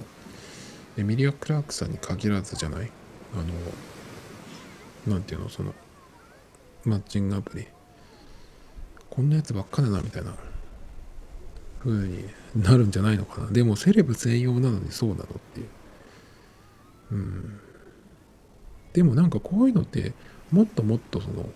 [0.98, 2.90] エミリア・クラークさんに限らずじゃない？
[3.34, 3.38] あ
[5.08, 5.50] のなんていうの？
[5.50, 5.74] その
[6.84, 7.68] マッチングアプリ。
[9.10, 10.36] こんなやつばっかだなみたいな。
[11.80, 13.52] 風になるんじゃないのかな。
[13.52, 15.68] でもセレブ専用なのにそうなのっていう。
[17.12, 17.60] うん。
[18.94, 20.14] でもなんかこういうのって
[20.52, 21.48] もっともっとその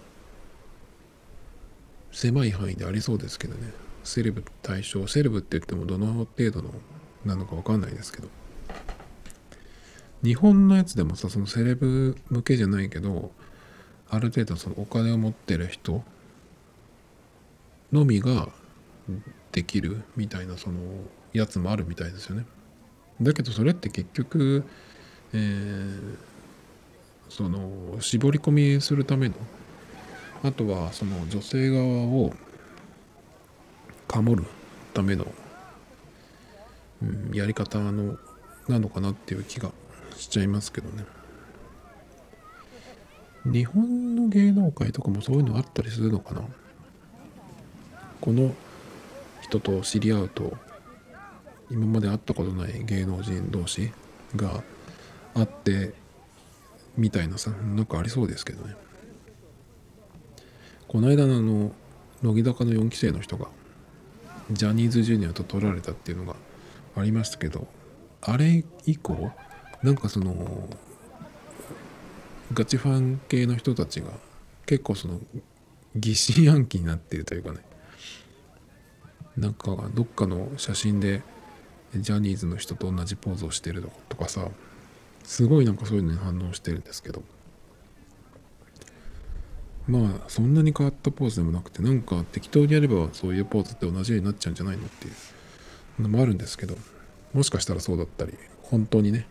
[2.12, 3.72] 狭い範囲でありそうですけどね。
[4.04, 6.72] セレブ対象セレブって言ってもどの程度の
[7.26, 8.28] なのか分かんないですけど
[10.24, 13.32] 日本のやつでもさそのセレブ向けじゃないけど
[14.10, 16.04] ある程度そのお金を持ってる人
[17.92, 18.50] のみが
[19.52, 20.80] できるみたいなその
[21.34, 22.46] やつもあるみたいですよね。
[23.22, 24.64] だけどそれって結局、
[25.34, 26.18] えー、
[27.30, 29.36] その絞り込みするための
[30.44, 32.34] あとはその女性側を
[34.10, 34.44] かもる
[34.94, 35.28] ための、
[37.04, 38.18] うん、やり方の
[38.68, 39.72] なのかなっていう気が
[40.18, 41.06] しちゃいますけどね。
[43.46, 46.42] 日本の芸能界とかもそういうのあったりするのかな？
[48.20, 48.54] この
[49.42, 50.58] 人と知り合うと
[51.70, 53.92] 今まで会ったことない芸能人同士
[54.36, 54.64] が
[55.36, 55.94] 会って
[56.98, 58.76] みたいなさなんかありそうですけどね。
[60.88, 61.72] この間のあの
[62.24, 63.48] 乃木坂の4期生の人が
[64.52, 66.36] ジャニーズジュニアと取られたっていうのが
[66.96, 67.68] ありましたけど
[68.22, 69.32] あれ以降
[69.84, 70.68] なんかその
[72.54, 74.08] ガチファン系の人たちが
[74.66, 75.20] 結構その
[75.96, 77.60] 疑心暗鬼になっているというかね。
[79.38, 81.22] なんかどっかの写真で
[81.96, 84.50] ジャニーズの人と同じポーズをしてるとかさ
[85.24, 87.24] すごいなんかそういうのに反応してるんですけど。
[89.90, 95.12] まあそんなに変わったポーズでもなくてなんか適当にやればそういうポーズって同じようになっちゃうんじゃないのってい
[96.00, 96.78] うのもあるんですけど
[97.34, 99.26] もしかしたらそうだったり本当にね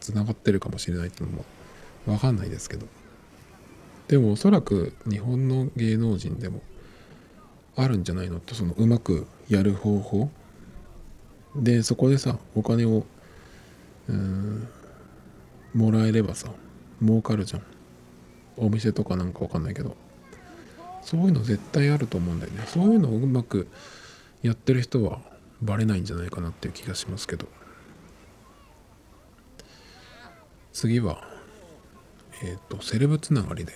[0.00, 1.44] つながってるかもしれないっていうのも
[2.06, 2.86] 分かんないですけど。
[4.08, 6.62] でもおそらく日本の芸能人でも
[7.76, 10.30] あるんじゃないのってそのうまくやる方法。
[11.54, 13.04] でそこでさお金を
[14.08, 14.66] うん
[15.74, 16.48] もらえればさ
[17.02, 17.62] 儲かるじゃん。
[18.58, 19.96] お店とかなんかわかんないけど。
[21.02, 22.64] そういうの絶対あると思うんだよね。
[22.66, 23.66] そういうのをうまく
[24.42, 25.20] やってる人は
[25.62, 27.46] バレないんじゃないかなっていう気がしますけど。
[30.74, 31.26] 次は
[32.42, 33.72] えっ、ー、とセレブつながりで。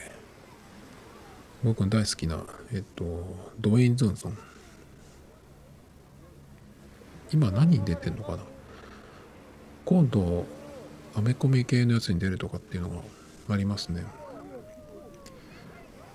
[1.64, 3.05] 僕の大好きなえっ、ー、と
[3.61, 4.39] ドウェイン・ジョンソン。
[7.33, 8.43] 今何に出てんのかな。
[9.87, 10.45] 今度
[11.14, 12.97] アメコミ系のやつに出るとかっていうのが
[13.49, 14.05] ありますね。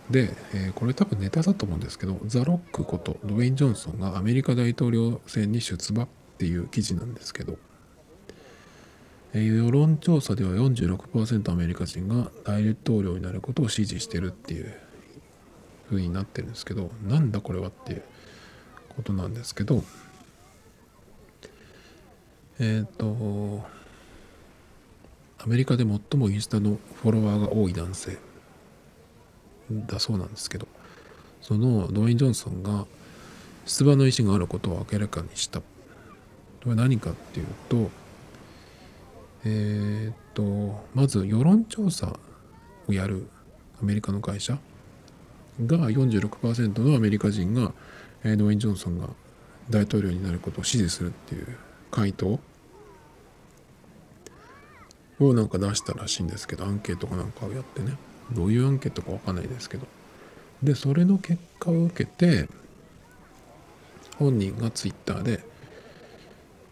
[0.10, 7.58] で、えー、これ多分ネタだと思うんですけどザ・ロックことドウェイン・ジョンソンがアメリカ大統領選に出馬っていう記事なんですけど、
[9.34, 14.74] えー、世論調査では46%アメリカ人が大統領になることを支持してるっていう
[15.90, 18.04] 風になってるんですけどなんだこれはっていう
[18.96, 19.84] ことなんですけど
[22.60, 23.66] えっ、ー、と
[25.40, 28.18] アメリカで最もインスタのフォロワーが多い男性。
[29.72, 30.68] だそうなんですけど
[31.42, 32.86] そのドウェイン・ジョンソンが
[33.66, 35.60] 出馬の意思があることを明らかにした。
[35.60, 35.66] こ
[36.66, 37.90] れは何かっていうと
[39.46, 42.18] えー、っとまず世論調査
[42.88, 43.28] をやる。
[43.80, 44.58] アメリカの会社。
[45.66, 47.74] が46%のアメリカ人が
[48.24, 49.10] ドウェイン・ジョンソンが
[49.70, 51.58] 大統領になることを支持するっていう
[51.92, 52.40] 回答。
[55.20, 57.98] をなんか出したらしいんですけどアンケートかなんかをやってね。
[58.34, 59.88] どういうアンケートかわかんないですけど。
[60.64, 62.48] でそれの結果を受けて
[64.18, 65.44] 本人がツイッターで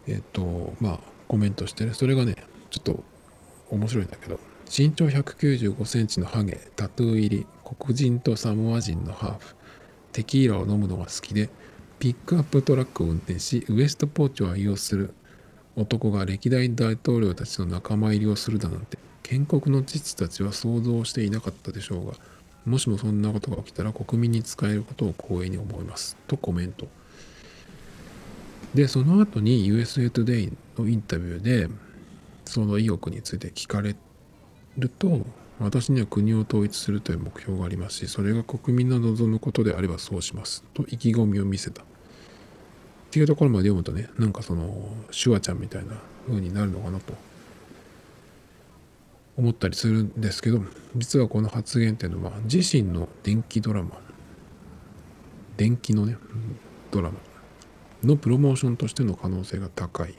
[0.08, 1.94] えっ、とまあコメントしてる。
[1.94, 2.36] それがね
[2.70, 3.04] ちょっと
[3.70, 4.38] 面白いんだけど。
[4.68, 7.46] 身長195センチのハゲタトゥー入り
[7.78, 9.54] 黒人とサモア人のハーフ。
[10.12, 11.50] テキーラを飲むのが好きで
[11.98, 15.12] ピックアップトラックを運転しウエストポーチを愛用する
[15.76, 18.98] 男が歴代大統領たちの仲間入りをするだなんて。
[19.26, 22.14] 建国の父たちは想像していなかったでしょうが
[22.64, 26.16] もしもそんなことが起きたら国民に使えることを光栄に思います。
[26.28, 26.86] とコメント。
[28.72, 31.68] でその後に USA Today のインタビューで
[32.44, 33.96] その意欲について聞かれ
[34.78, 35.26] ると
[35.58, 40.62] 私には国を統一するという目標がありますしそれが国民の望むことであればそうします。
[40.72, 41.82] と意気込みを見せた。
[41.82, 41.84] っ
[43.10, 45.94] ていうところまで読むとねなんかそのシュワちゃんみたいな
[46.28, 47.25] 風になるのかなと。
[49.36, 50.60] 思ったりするんですけど
[50.96, 54.00] 実はこの発言っていうのは自身の電気ドラマ
[55.56, 56.16] 電気のね
[56.90, 57.18] ドラマ
[58.02, 60.14] のプロモーションとしての可能性が高い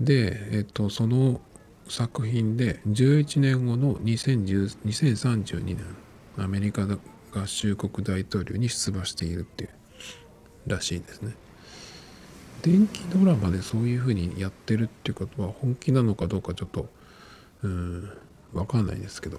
[0.00, 1.40] で、えっと、その
[1.88, 5.78] 作品で11年後の2032年
[6.36, 6.86] アメリカ
[7.32, 9.70] 合衆国大統領に出馬しているっていう
[10.66, 11.34] らしいですね。
[12.62, 16.88] 電気ドラマでそういうふうにやってるっていうことは本気なのかどうかちょっと
[17.62, 18.10] うん
[18.52, 19.38] 分かんないですけど。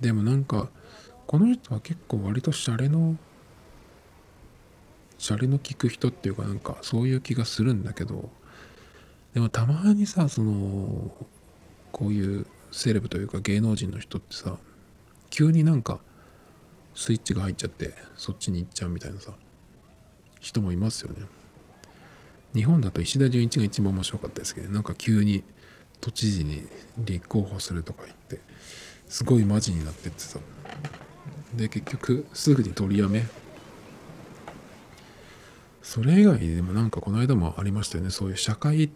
[0.00, 0.68] でもなんか
[1.26, 3.16] この人は結構割とシャレの
[5.18, 8.30] シャレの効く人っていうかなんかそういう気がするんだけど。
[9.34, 11.12] でもたまにさその
[11.92, 14.56] こういうセレブというか芸能人の人ってさ
[15.30, 16.00] 急になんか
[16.94, 19.32] スイッチが入っちゃってそっちに行っちゃうみたいなさ。
[20.40, 21.26] 人もいますよね。
[22.54, 25.44] 日本だと石田純一が一番面白かったですけどなんか急に
[26.00, 26.66] 都知事に
[26.96, 28.40] 立候補するとか言って
[29.06, 30.38] すごいマジになってってさ
[31.54, 33.24] で結局すぐに取りやめ。
[35.82, 38.10] それ以外でもなんかこの間もありましたよね。
[38.10, 38.90] そういう社会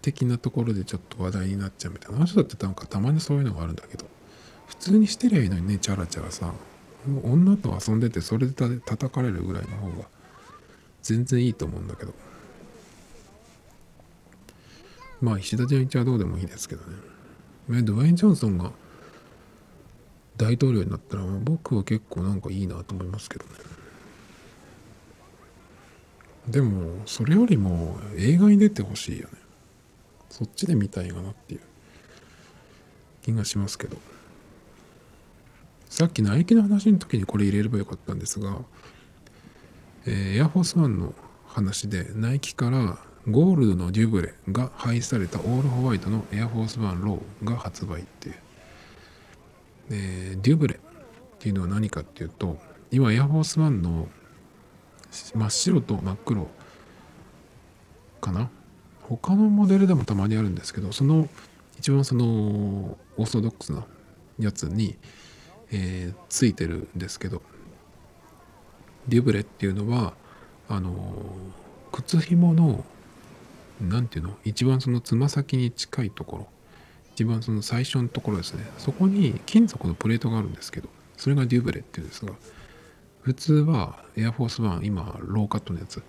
[0.00, 2.16] 的なところでちょっと話題になっちゃうみたいな。
[2.16, 4.06] あの人だってなんかたまにそういうのがあるんだけど
[4.66, 6.52] 普通にしてりゃいいのにねチャラチャラさ。
[7.24, 10.06] 女と遊んでてそれで叩かれるぐらいの方が
[11.02, 12.14] 全然いいと思うんだけど。
[15.20, 16.82] まあ石田純一はどうでもいいですけど
[17.68, 17.82] ね。
[17.82, 18.72] ドウェイン・ジョンソンが
[20.36, 23.50] 大統領になったら僕は結構なんかいいなと思いますけどね。
[26.48, 29.38] でもそれよりも映画に出てほしいよね。
[30.28, 31.60] そっちで見たいかなっていう。
[33.22, 33.96] 気がしますけど。
[35.88, 38.58] さっきナイキの話の時にこれ入れればよかったんですが、
[40.06, 41.14] エアフォースワンの
[41.46, 42.98] 話でナイキから
[43.28, 48.34] ゴールドのデュブレが廃止されたオールホワイトのエアフォースワンローが発売っていう。
[49.90, 50.78] で、デュブレっ
[51.38, 52.58] ていうのは何かっていうと、
[52.90, 54.08] 今エアフォースワンの
[55.10, 56.48] 真っ白と真っ黒
[58.20, 58.50] かな
[59.02, 61.28] 他のモデルでもたまにあるんですけど、その
[61.78, 63.84] 一番そのオーソドックスな
[64.38, 64.96] やつに、
[65.70, 67.42] えー、ついてるんですけど
[69.08, 70.14] デュブレっていうのは
[70.68, 71.14] あの
[71.90, 72.84] 靴ひもの
[73.80, 74.36] 何ていうの？
[74.44, 76.48] 一番そのつま先に近いところ。
[77.14, 78.64] 一番その最初のところですね。
[78.78, 80.88] そこに金属のプレートがあるんですけど
[81.18, 82.32] それがデュブレっていうんですが
[83.20, 86.02] 普通はエアフォースワン今ローカットのやつ。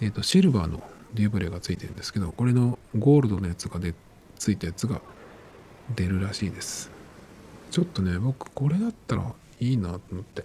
[0.00, 0.82] えっ、ー、とシルバーの
[1.14, 3.94] デュブレがついてるんですけどこれのゴールドのやつがで
[4.36, 5.00] ついたやつが
[5.94, 6.90] 出るらしいです。
[7.70, 10.44] ちょっとね僕これだったらいいなと思って。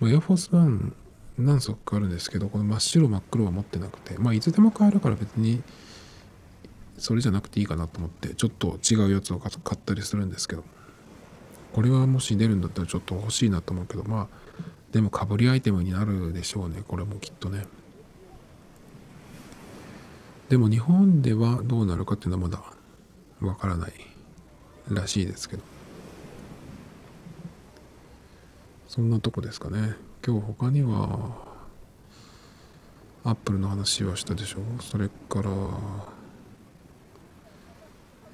[0.00, 0.94] まエアフォースワン
[1.38, 5.62] 何足かあるんですけどこの真っ白真っ黒は持ってなくてまあいつでも買えるから別に
[6.98, 10.64] それじゃなくていいかなと思ってちょっと違うやつを買ったりするんですけど
[11.72, 14.28] これはもし出るんだったらちょっと欲しいなと思うけどまあ
[14.92, 17.66] でもかぶりアイテムになるでしょうねこれもきっとね。
[20.48, 22.62] でも日本ではどうなるかっていうのはまだ
[23.40, 23.92] わからない
[24.88, 25.73] らしいですけど。
[28.94, 29.96] そんなとこですかね。
[30.24, 31.34] 今日他には
[33.24, 35.50] アップルの話はしたでしょそれから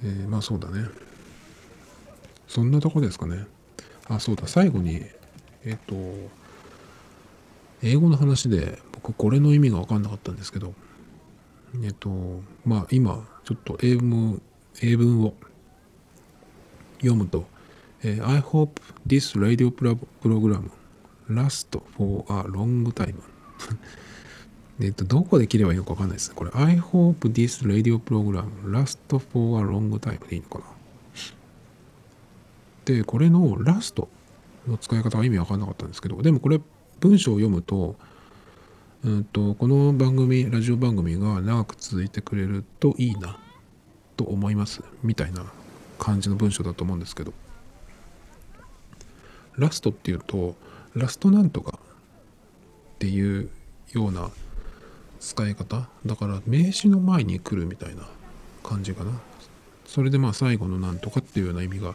[0.03, 0.85] えー、まあそうだね。
[2.47, 3.47] そんなとこですかね。
[4.07, 4.47] あそうだ。
[4.47, 5.01] 最後に
[5.65, 6.29] えっ、ー、と
[7.81, 10.75] 英語の話で僕これの意味が分かんなかったんですけど
[11.83, 14.39] えっ、ー、とまあ今ちょっと英文
[14.83, 15.33] 英文を
[16.99, 17.47] 読むと
[18.03, 20.71] えー、I hope this radio program
[21.29, 23.15] last for a long time
[24.83, 26.35] えっと、どこで切ればいいのかわかんないですね。
[26.35, 30.65] これ、I hope this radio program last for a long time でいいのかな
[32.85, 34.07] で、これの last
[34.67, 36.59] の使い方は意味わかんなかったんですけど、でもこれ、
[36.99, 37.95] 文章を読むと、
[39.03, 43.37] うんと、この番組、ラジオ番組が長く続いてくれるといいな
[44.17, 44.81] と思います。
[45.03, 45.45] みたいな
[45.99, 47.33] 感じの文章だと思うんですけど。
[49.61, 50.55] ラストっていうと
[50.95, 51.77] ラストなんとか
[52.95, 53.49] っていう
[53.93, 54.31] ような
[55.19, 55.87] 使い方。
[56.03, 58.07] だから名詞の前に来るみたいな
[58.63, 59.11] 感じかな。
[59.85, 61.93] それでまあ最後のなんとかっていうような意味が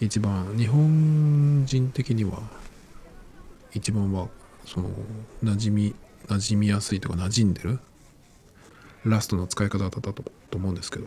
[0.00, 2.42] 一番日本人的には
[3.72, 4.28] 一番は
[4.66, 4.90] その
[5.42, 5.94] 馴染み
[6.26, 7.78] 馴染みやすいとか馴染んでる。
[9.04, 10.22] ラストの使い方だったと
[10.52, 11.06] 思うんですけど。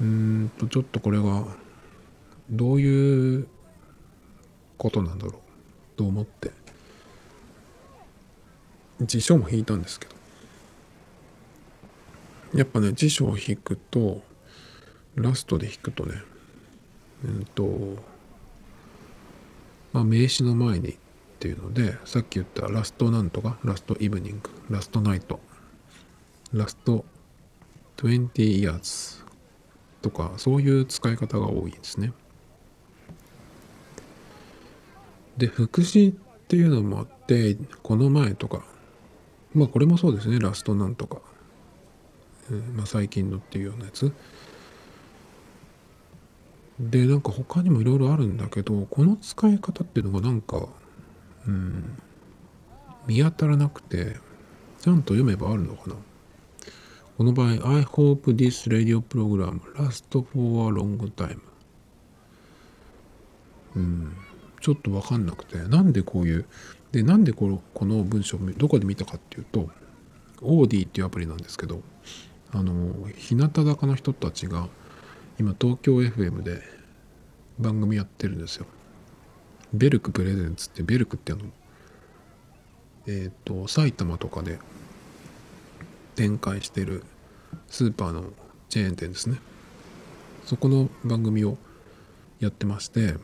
[0.00, 1.44] うーんとちょっとこれが
[2.50, 3.46] どういう
[4.80, 5.34] ことなんだろう。
[5.98, 6.52] と思って。
[9.02, 10.20] 辞書も引いたんですけど。
[12.54, 14.22] やっぱね辞書を引くと
[15.14, 16.14] ラストで引くとね
[17.24, 17.96] うんと
[19.92, 20.96] まあ名詞の前にっ
[21.38, 25.38] ていうのでさっき言ったラストなんとかラストイブニングラストナイト
[26.52, 27.04] ラスト
[27.98, 29.24] 20 years
[30.02, 32.12] とかそういう使い方が多いですね。
[35.40, 38.62] で副詞っていうのもあってこの前とか
[39.54, 40.38] まあこれもそうですね。
[40.38, 41.20] ラストなんとか、
[42.50, 44.12] えー、まあ、最近のっていうようなやつ。
[46.78, 50.66] でなんか他にもいろいろあるんだけどこの使い方っていうのがなんか
[51.46, 51.98] うん
[53.06, 54.16] 見当たらなくて
[54.80, 55.96] ちゃんと読めばあるのかな。
[57.18, 61.40] この場合 I hope this radio program lasts for a long time
[63.76, 64.16] うん。
[64.60, 66.46] ちょっと分かんなくてなんでこういう
[66.92, 69.70] でなんでこのこの文章をどこで見たかっていうと
[70.42, 71.80] オーディっていうアプリなんですけど
[72.52, 74.68] あの日向坂の人たちが
[75.38, 76.62] 今東京 FM で
[77.58, 78.66] 番組やってるんですよ。
[79.72, 81.42] ベルクプレゼンツってベルクってあの
[83.06, 84.58] えっ、ー、と埼玉とかで
[86.16, 87.04] 展開してる
[87.68, 88.24] スーパーの
[88.68, 89.38] チェーン店ですね。
[90.44, 91.56] そこの番組を
[92.40, 93.14] やってまして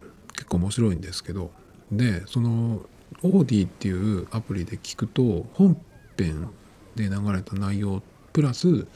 [0.46, 1.50] 結構面白いんですけど
[1.90, 2.80] でその
[3.22, 5.76] オーディっていうアプリで聞くと本
[6.16, 6.48] 編
[6.94, 8.86] で流れた内容プラス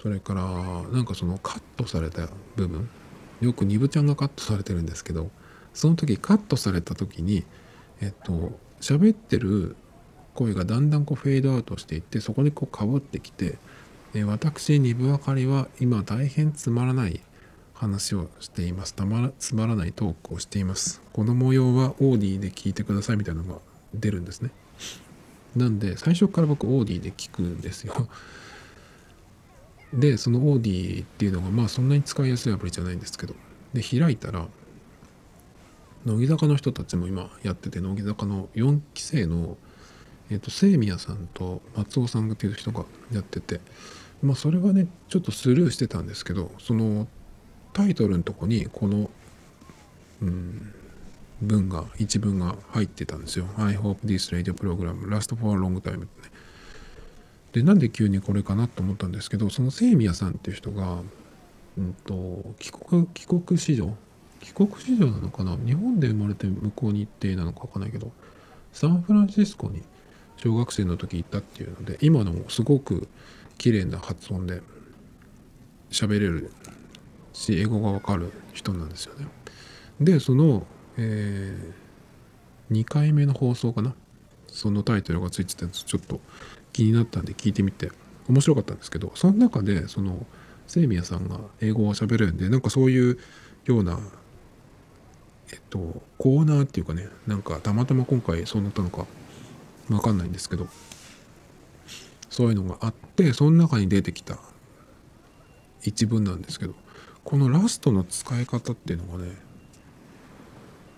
[0.00, 0.42] それから
[0.92, 2.88] なんかそのカットされた部分
[3.40, 5.30] よくニブちゃんがカットされてるんですけど
[5.74, 7.44] その時カットされた時に
[8.00, 9.74] えっと喋ってる
[10.34, 13.58] 声がだんだんこうフェードアウトしていってそこにこうかぶってきて
[14.26, 17.20] 私丹生明里は今大変つまらない
[17.76, 18.94] 話をしています。
[18.94, 21.02] たまらつまらないトークをしています。
[21.12, 23.60] この模様は AuDeeで聞いてくださいみたいなのが
[23.94, 24.50] 出るんですね。
[25.54, 28.08] なんで最初から僕 AuDeeで聞くんですよ。
[29.92, 33.34] でその AuDeeっていうのがまあそんなに使いやすいアプリじゃないんですけど。
[33.74, 34.46] で開いたら
[36.06, 39.58] 乃木坂の人たちも今やってて乃木坂の4期生の
[40.30, 43.60] えっ、と清宮さんと松尾さんっていう人がやってて。
[44.22, 47.06] まあそれはねちょっとスルーしてたんですけどその
[47.76, 49.10] タイトルのとこにこの、
[50.22, 50.72] うん、
[51.42, 53.44] 文が一文が入ってたんですよ。
[53.58, 56.30] I hope this radio program last for a long time ってね。
[57.52, 61.00] でなんで急にこれかなと思ったんですけどその清宮さんっていう人が、
[61.76, 63.94] うんと、帰国帰国子女？
[64.40, 65.58] 帰国子女なのかな？
[65.62, 68.10] 日本で生まれて向こうに行ってなのか分かんないけど
[68.72, 69.82] サンフランシスコに
[70.38, 73.06] 小学生の時行ったっていうので今のもすごく
[73.58, 74.62] 綺麗な発音で
[75.90, 76.50] 喋れる
[77.36, 79.26] し英語がわかる人なんですよね。
[80.00, 80.66] でその、
[80.96, 83.94] えー、2回目の放送かな？
[84.48, 86.20] そのタイトルがついてたやつちょっと
[86.72, 87.90] 気になったんで聞いてみて。
[88.28, 90.26] 面白かったんですけどその中でその
[90.66, 93.18] セイミヤさんが英語を喋るんでなんかそういう
[93.66, 94.00] ような
[95.52, 99.06] えっとコーナーっていうかねなんかたまたま今回そうなったのか
[99.88, 100.66] わかんないんですけど
[102.28, 104.40] そういうのがあってその中に出てきた
[105.82, 106.74] 一文なんですけど。
[107.26, 109.32] このラストの使い方っていうのがね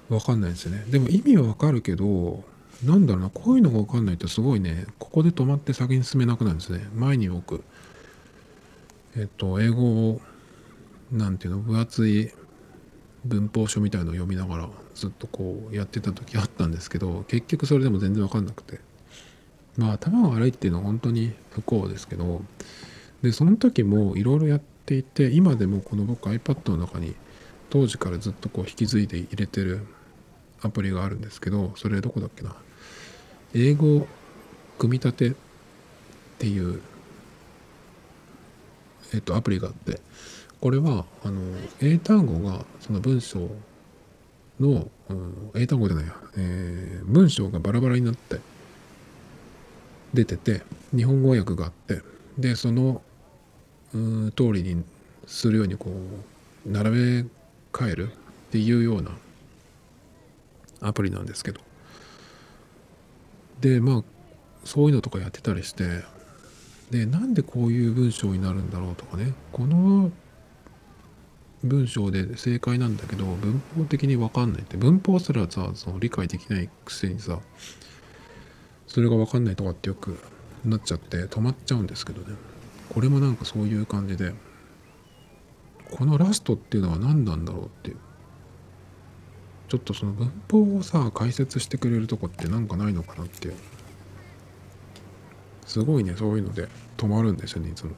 [0.09, 2.45] わかんないんですよねでも意味はわかるけど
[2.85, 6.89] なんだろうな、こういうのがわかんないとすごいね、ここで止まって先に進めなくなるんですね。
[6.95, 7.65] 前に僕、
[9.17, 10.21] えっと、英語を、
[11.11, 12.31] なんていうの、分厚い
[13.25, 18.81] 文法書みたいのを読みながらずっとこうやってた時あったんですけど、結局それでも全然わかんなくて。
[19.77, 22.43] まあ頭が悪いっていうのは本当に不幸ですけど、
[23.23, 27.15] で、その時もいろいろやっていて、今でもこの僕 iPad の中に
[27.71, 29.87] 当時からずっとこう引き継いで入れてる
[30.63, 32.55] アプリがあるんですけど、それどこだっけな。
[33.55, 34.07] 英語
[34.79, 35.35] 組み立てっ
[36.39, 36.81] ていう、
[39.13, 40.01] えっと、アプリがあって
[40.61, 41.41] これはあの
[41.81, 43.49] 英単語がその文章
[44.61, 48.39] の、うん、英単語じゃないや、えー、文章がバラバラになって
[50.15, 50.63] 出てて
[50.95, 52.03] 日本語訳があって
[52.39, 53.03] でその
[53.95, 54.85] うん通りに
[55.27, 55.91] するようにこ
[56.67, 56.97] う並べ
[57.73, 59.13] 替えるっていうような
[60.81, 61.61] アプリなんですけど。
[63.61, 64.05] でまあ
[64.65, 66.03] そういうのとかやってたりして
[66.91, 69.35] でなんでこういう文章になるんだろうとかね。
[69.53, 70.13] この
[71.65, 74.77] 文章で正解なんだけど文法的に分かんないって。
[74.77, 77.41] 文法すらさその理解できないくせにさ
[78.87, 80.19] それが分かんないとかってよく
[80.65, 82.37] なっちゃって止まっちゃうんですけどね。
[82.93, 84.33] これもなんかそういう感じで
[85.91, 87.97] このラストっていうのは何なんだろうっていう。
[89.69, 93.53] ちょっとその文法をさ解説してくれるとこってなんかないのかなって
[95.67, 97.93] すごいねそういうので止まるんですよねいつも。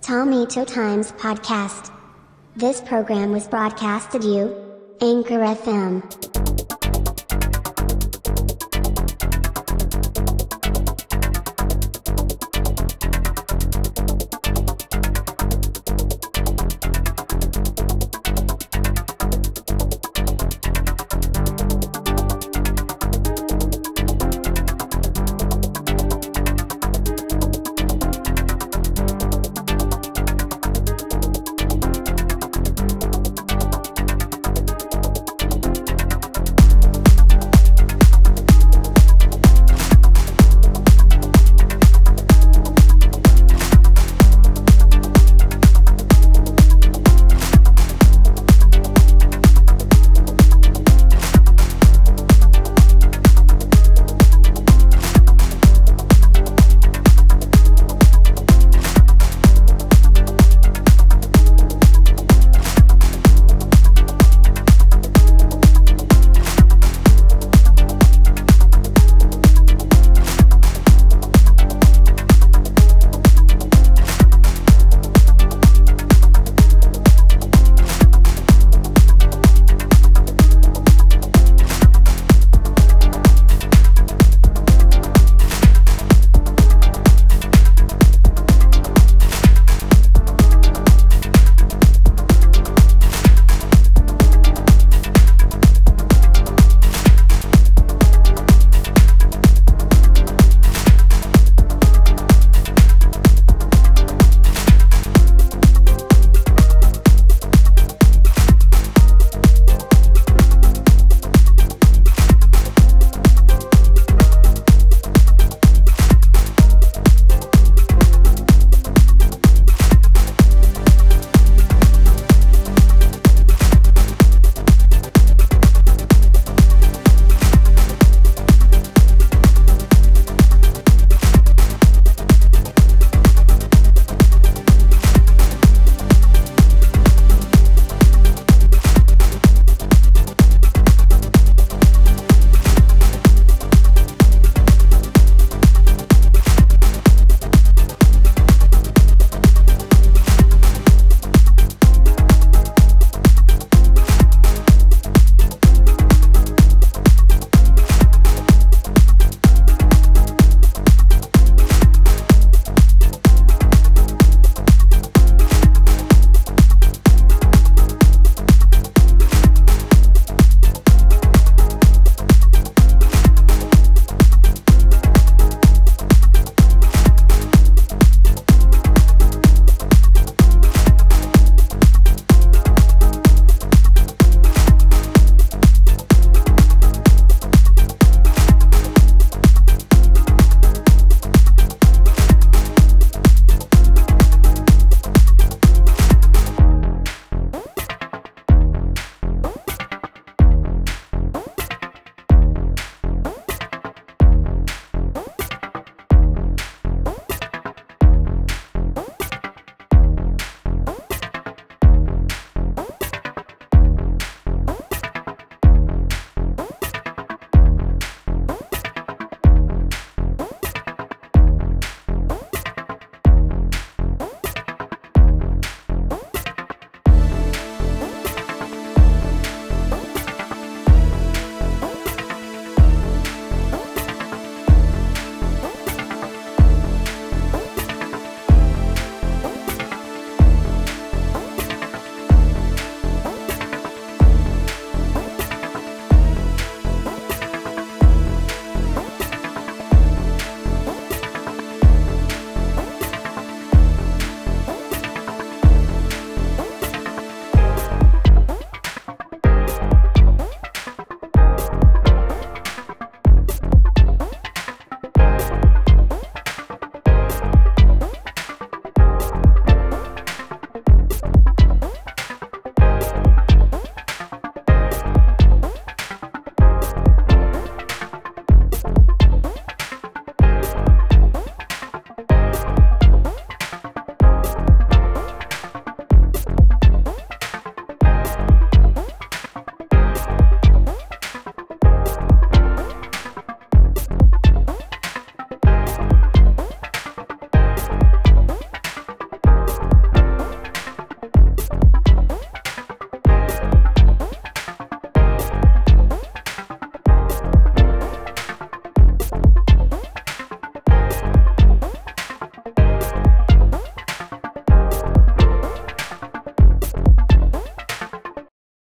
[0.00, 1.92] Tomito Times Podcast.
[2.56, 4.54] This program was broadcasted you
[5.00, 6.02] Anchor FM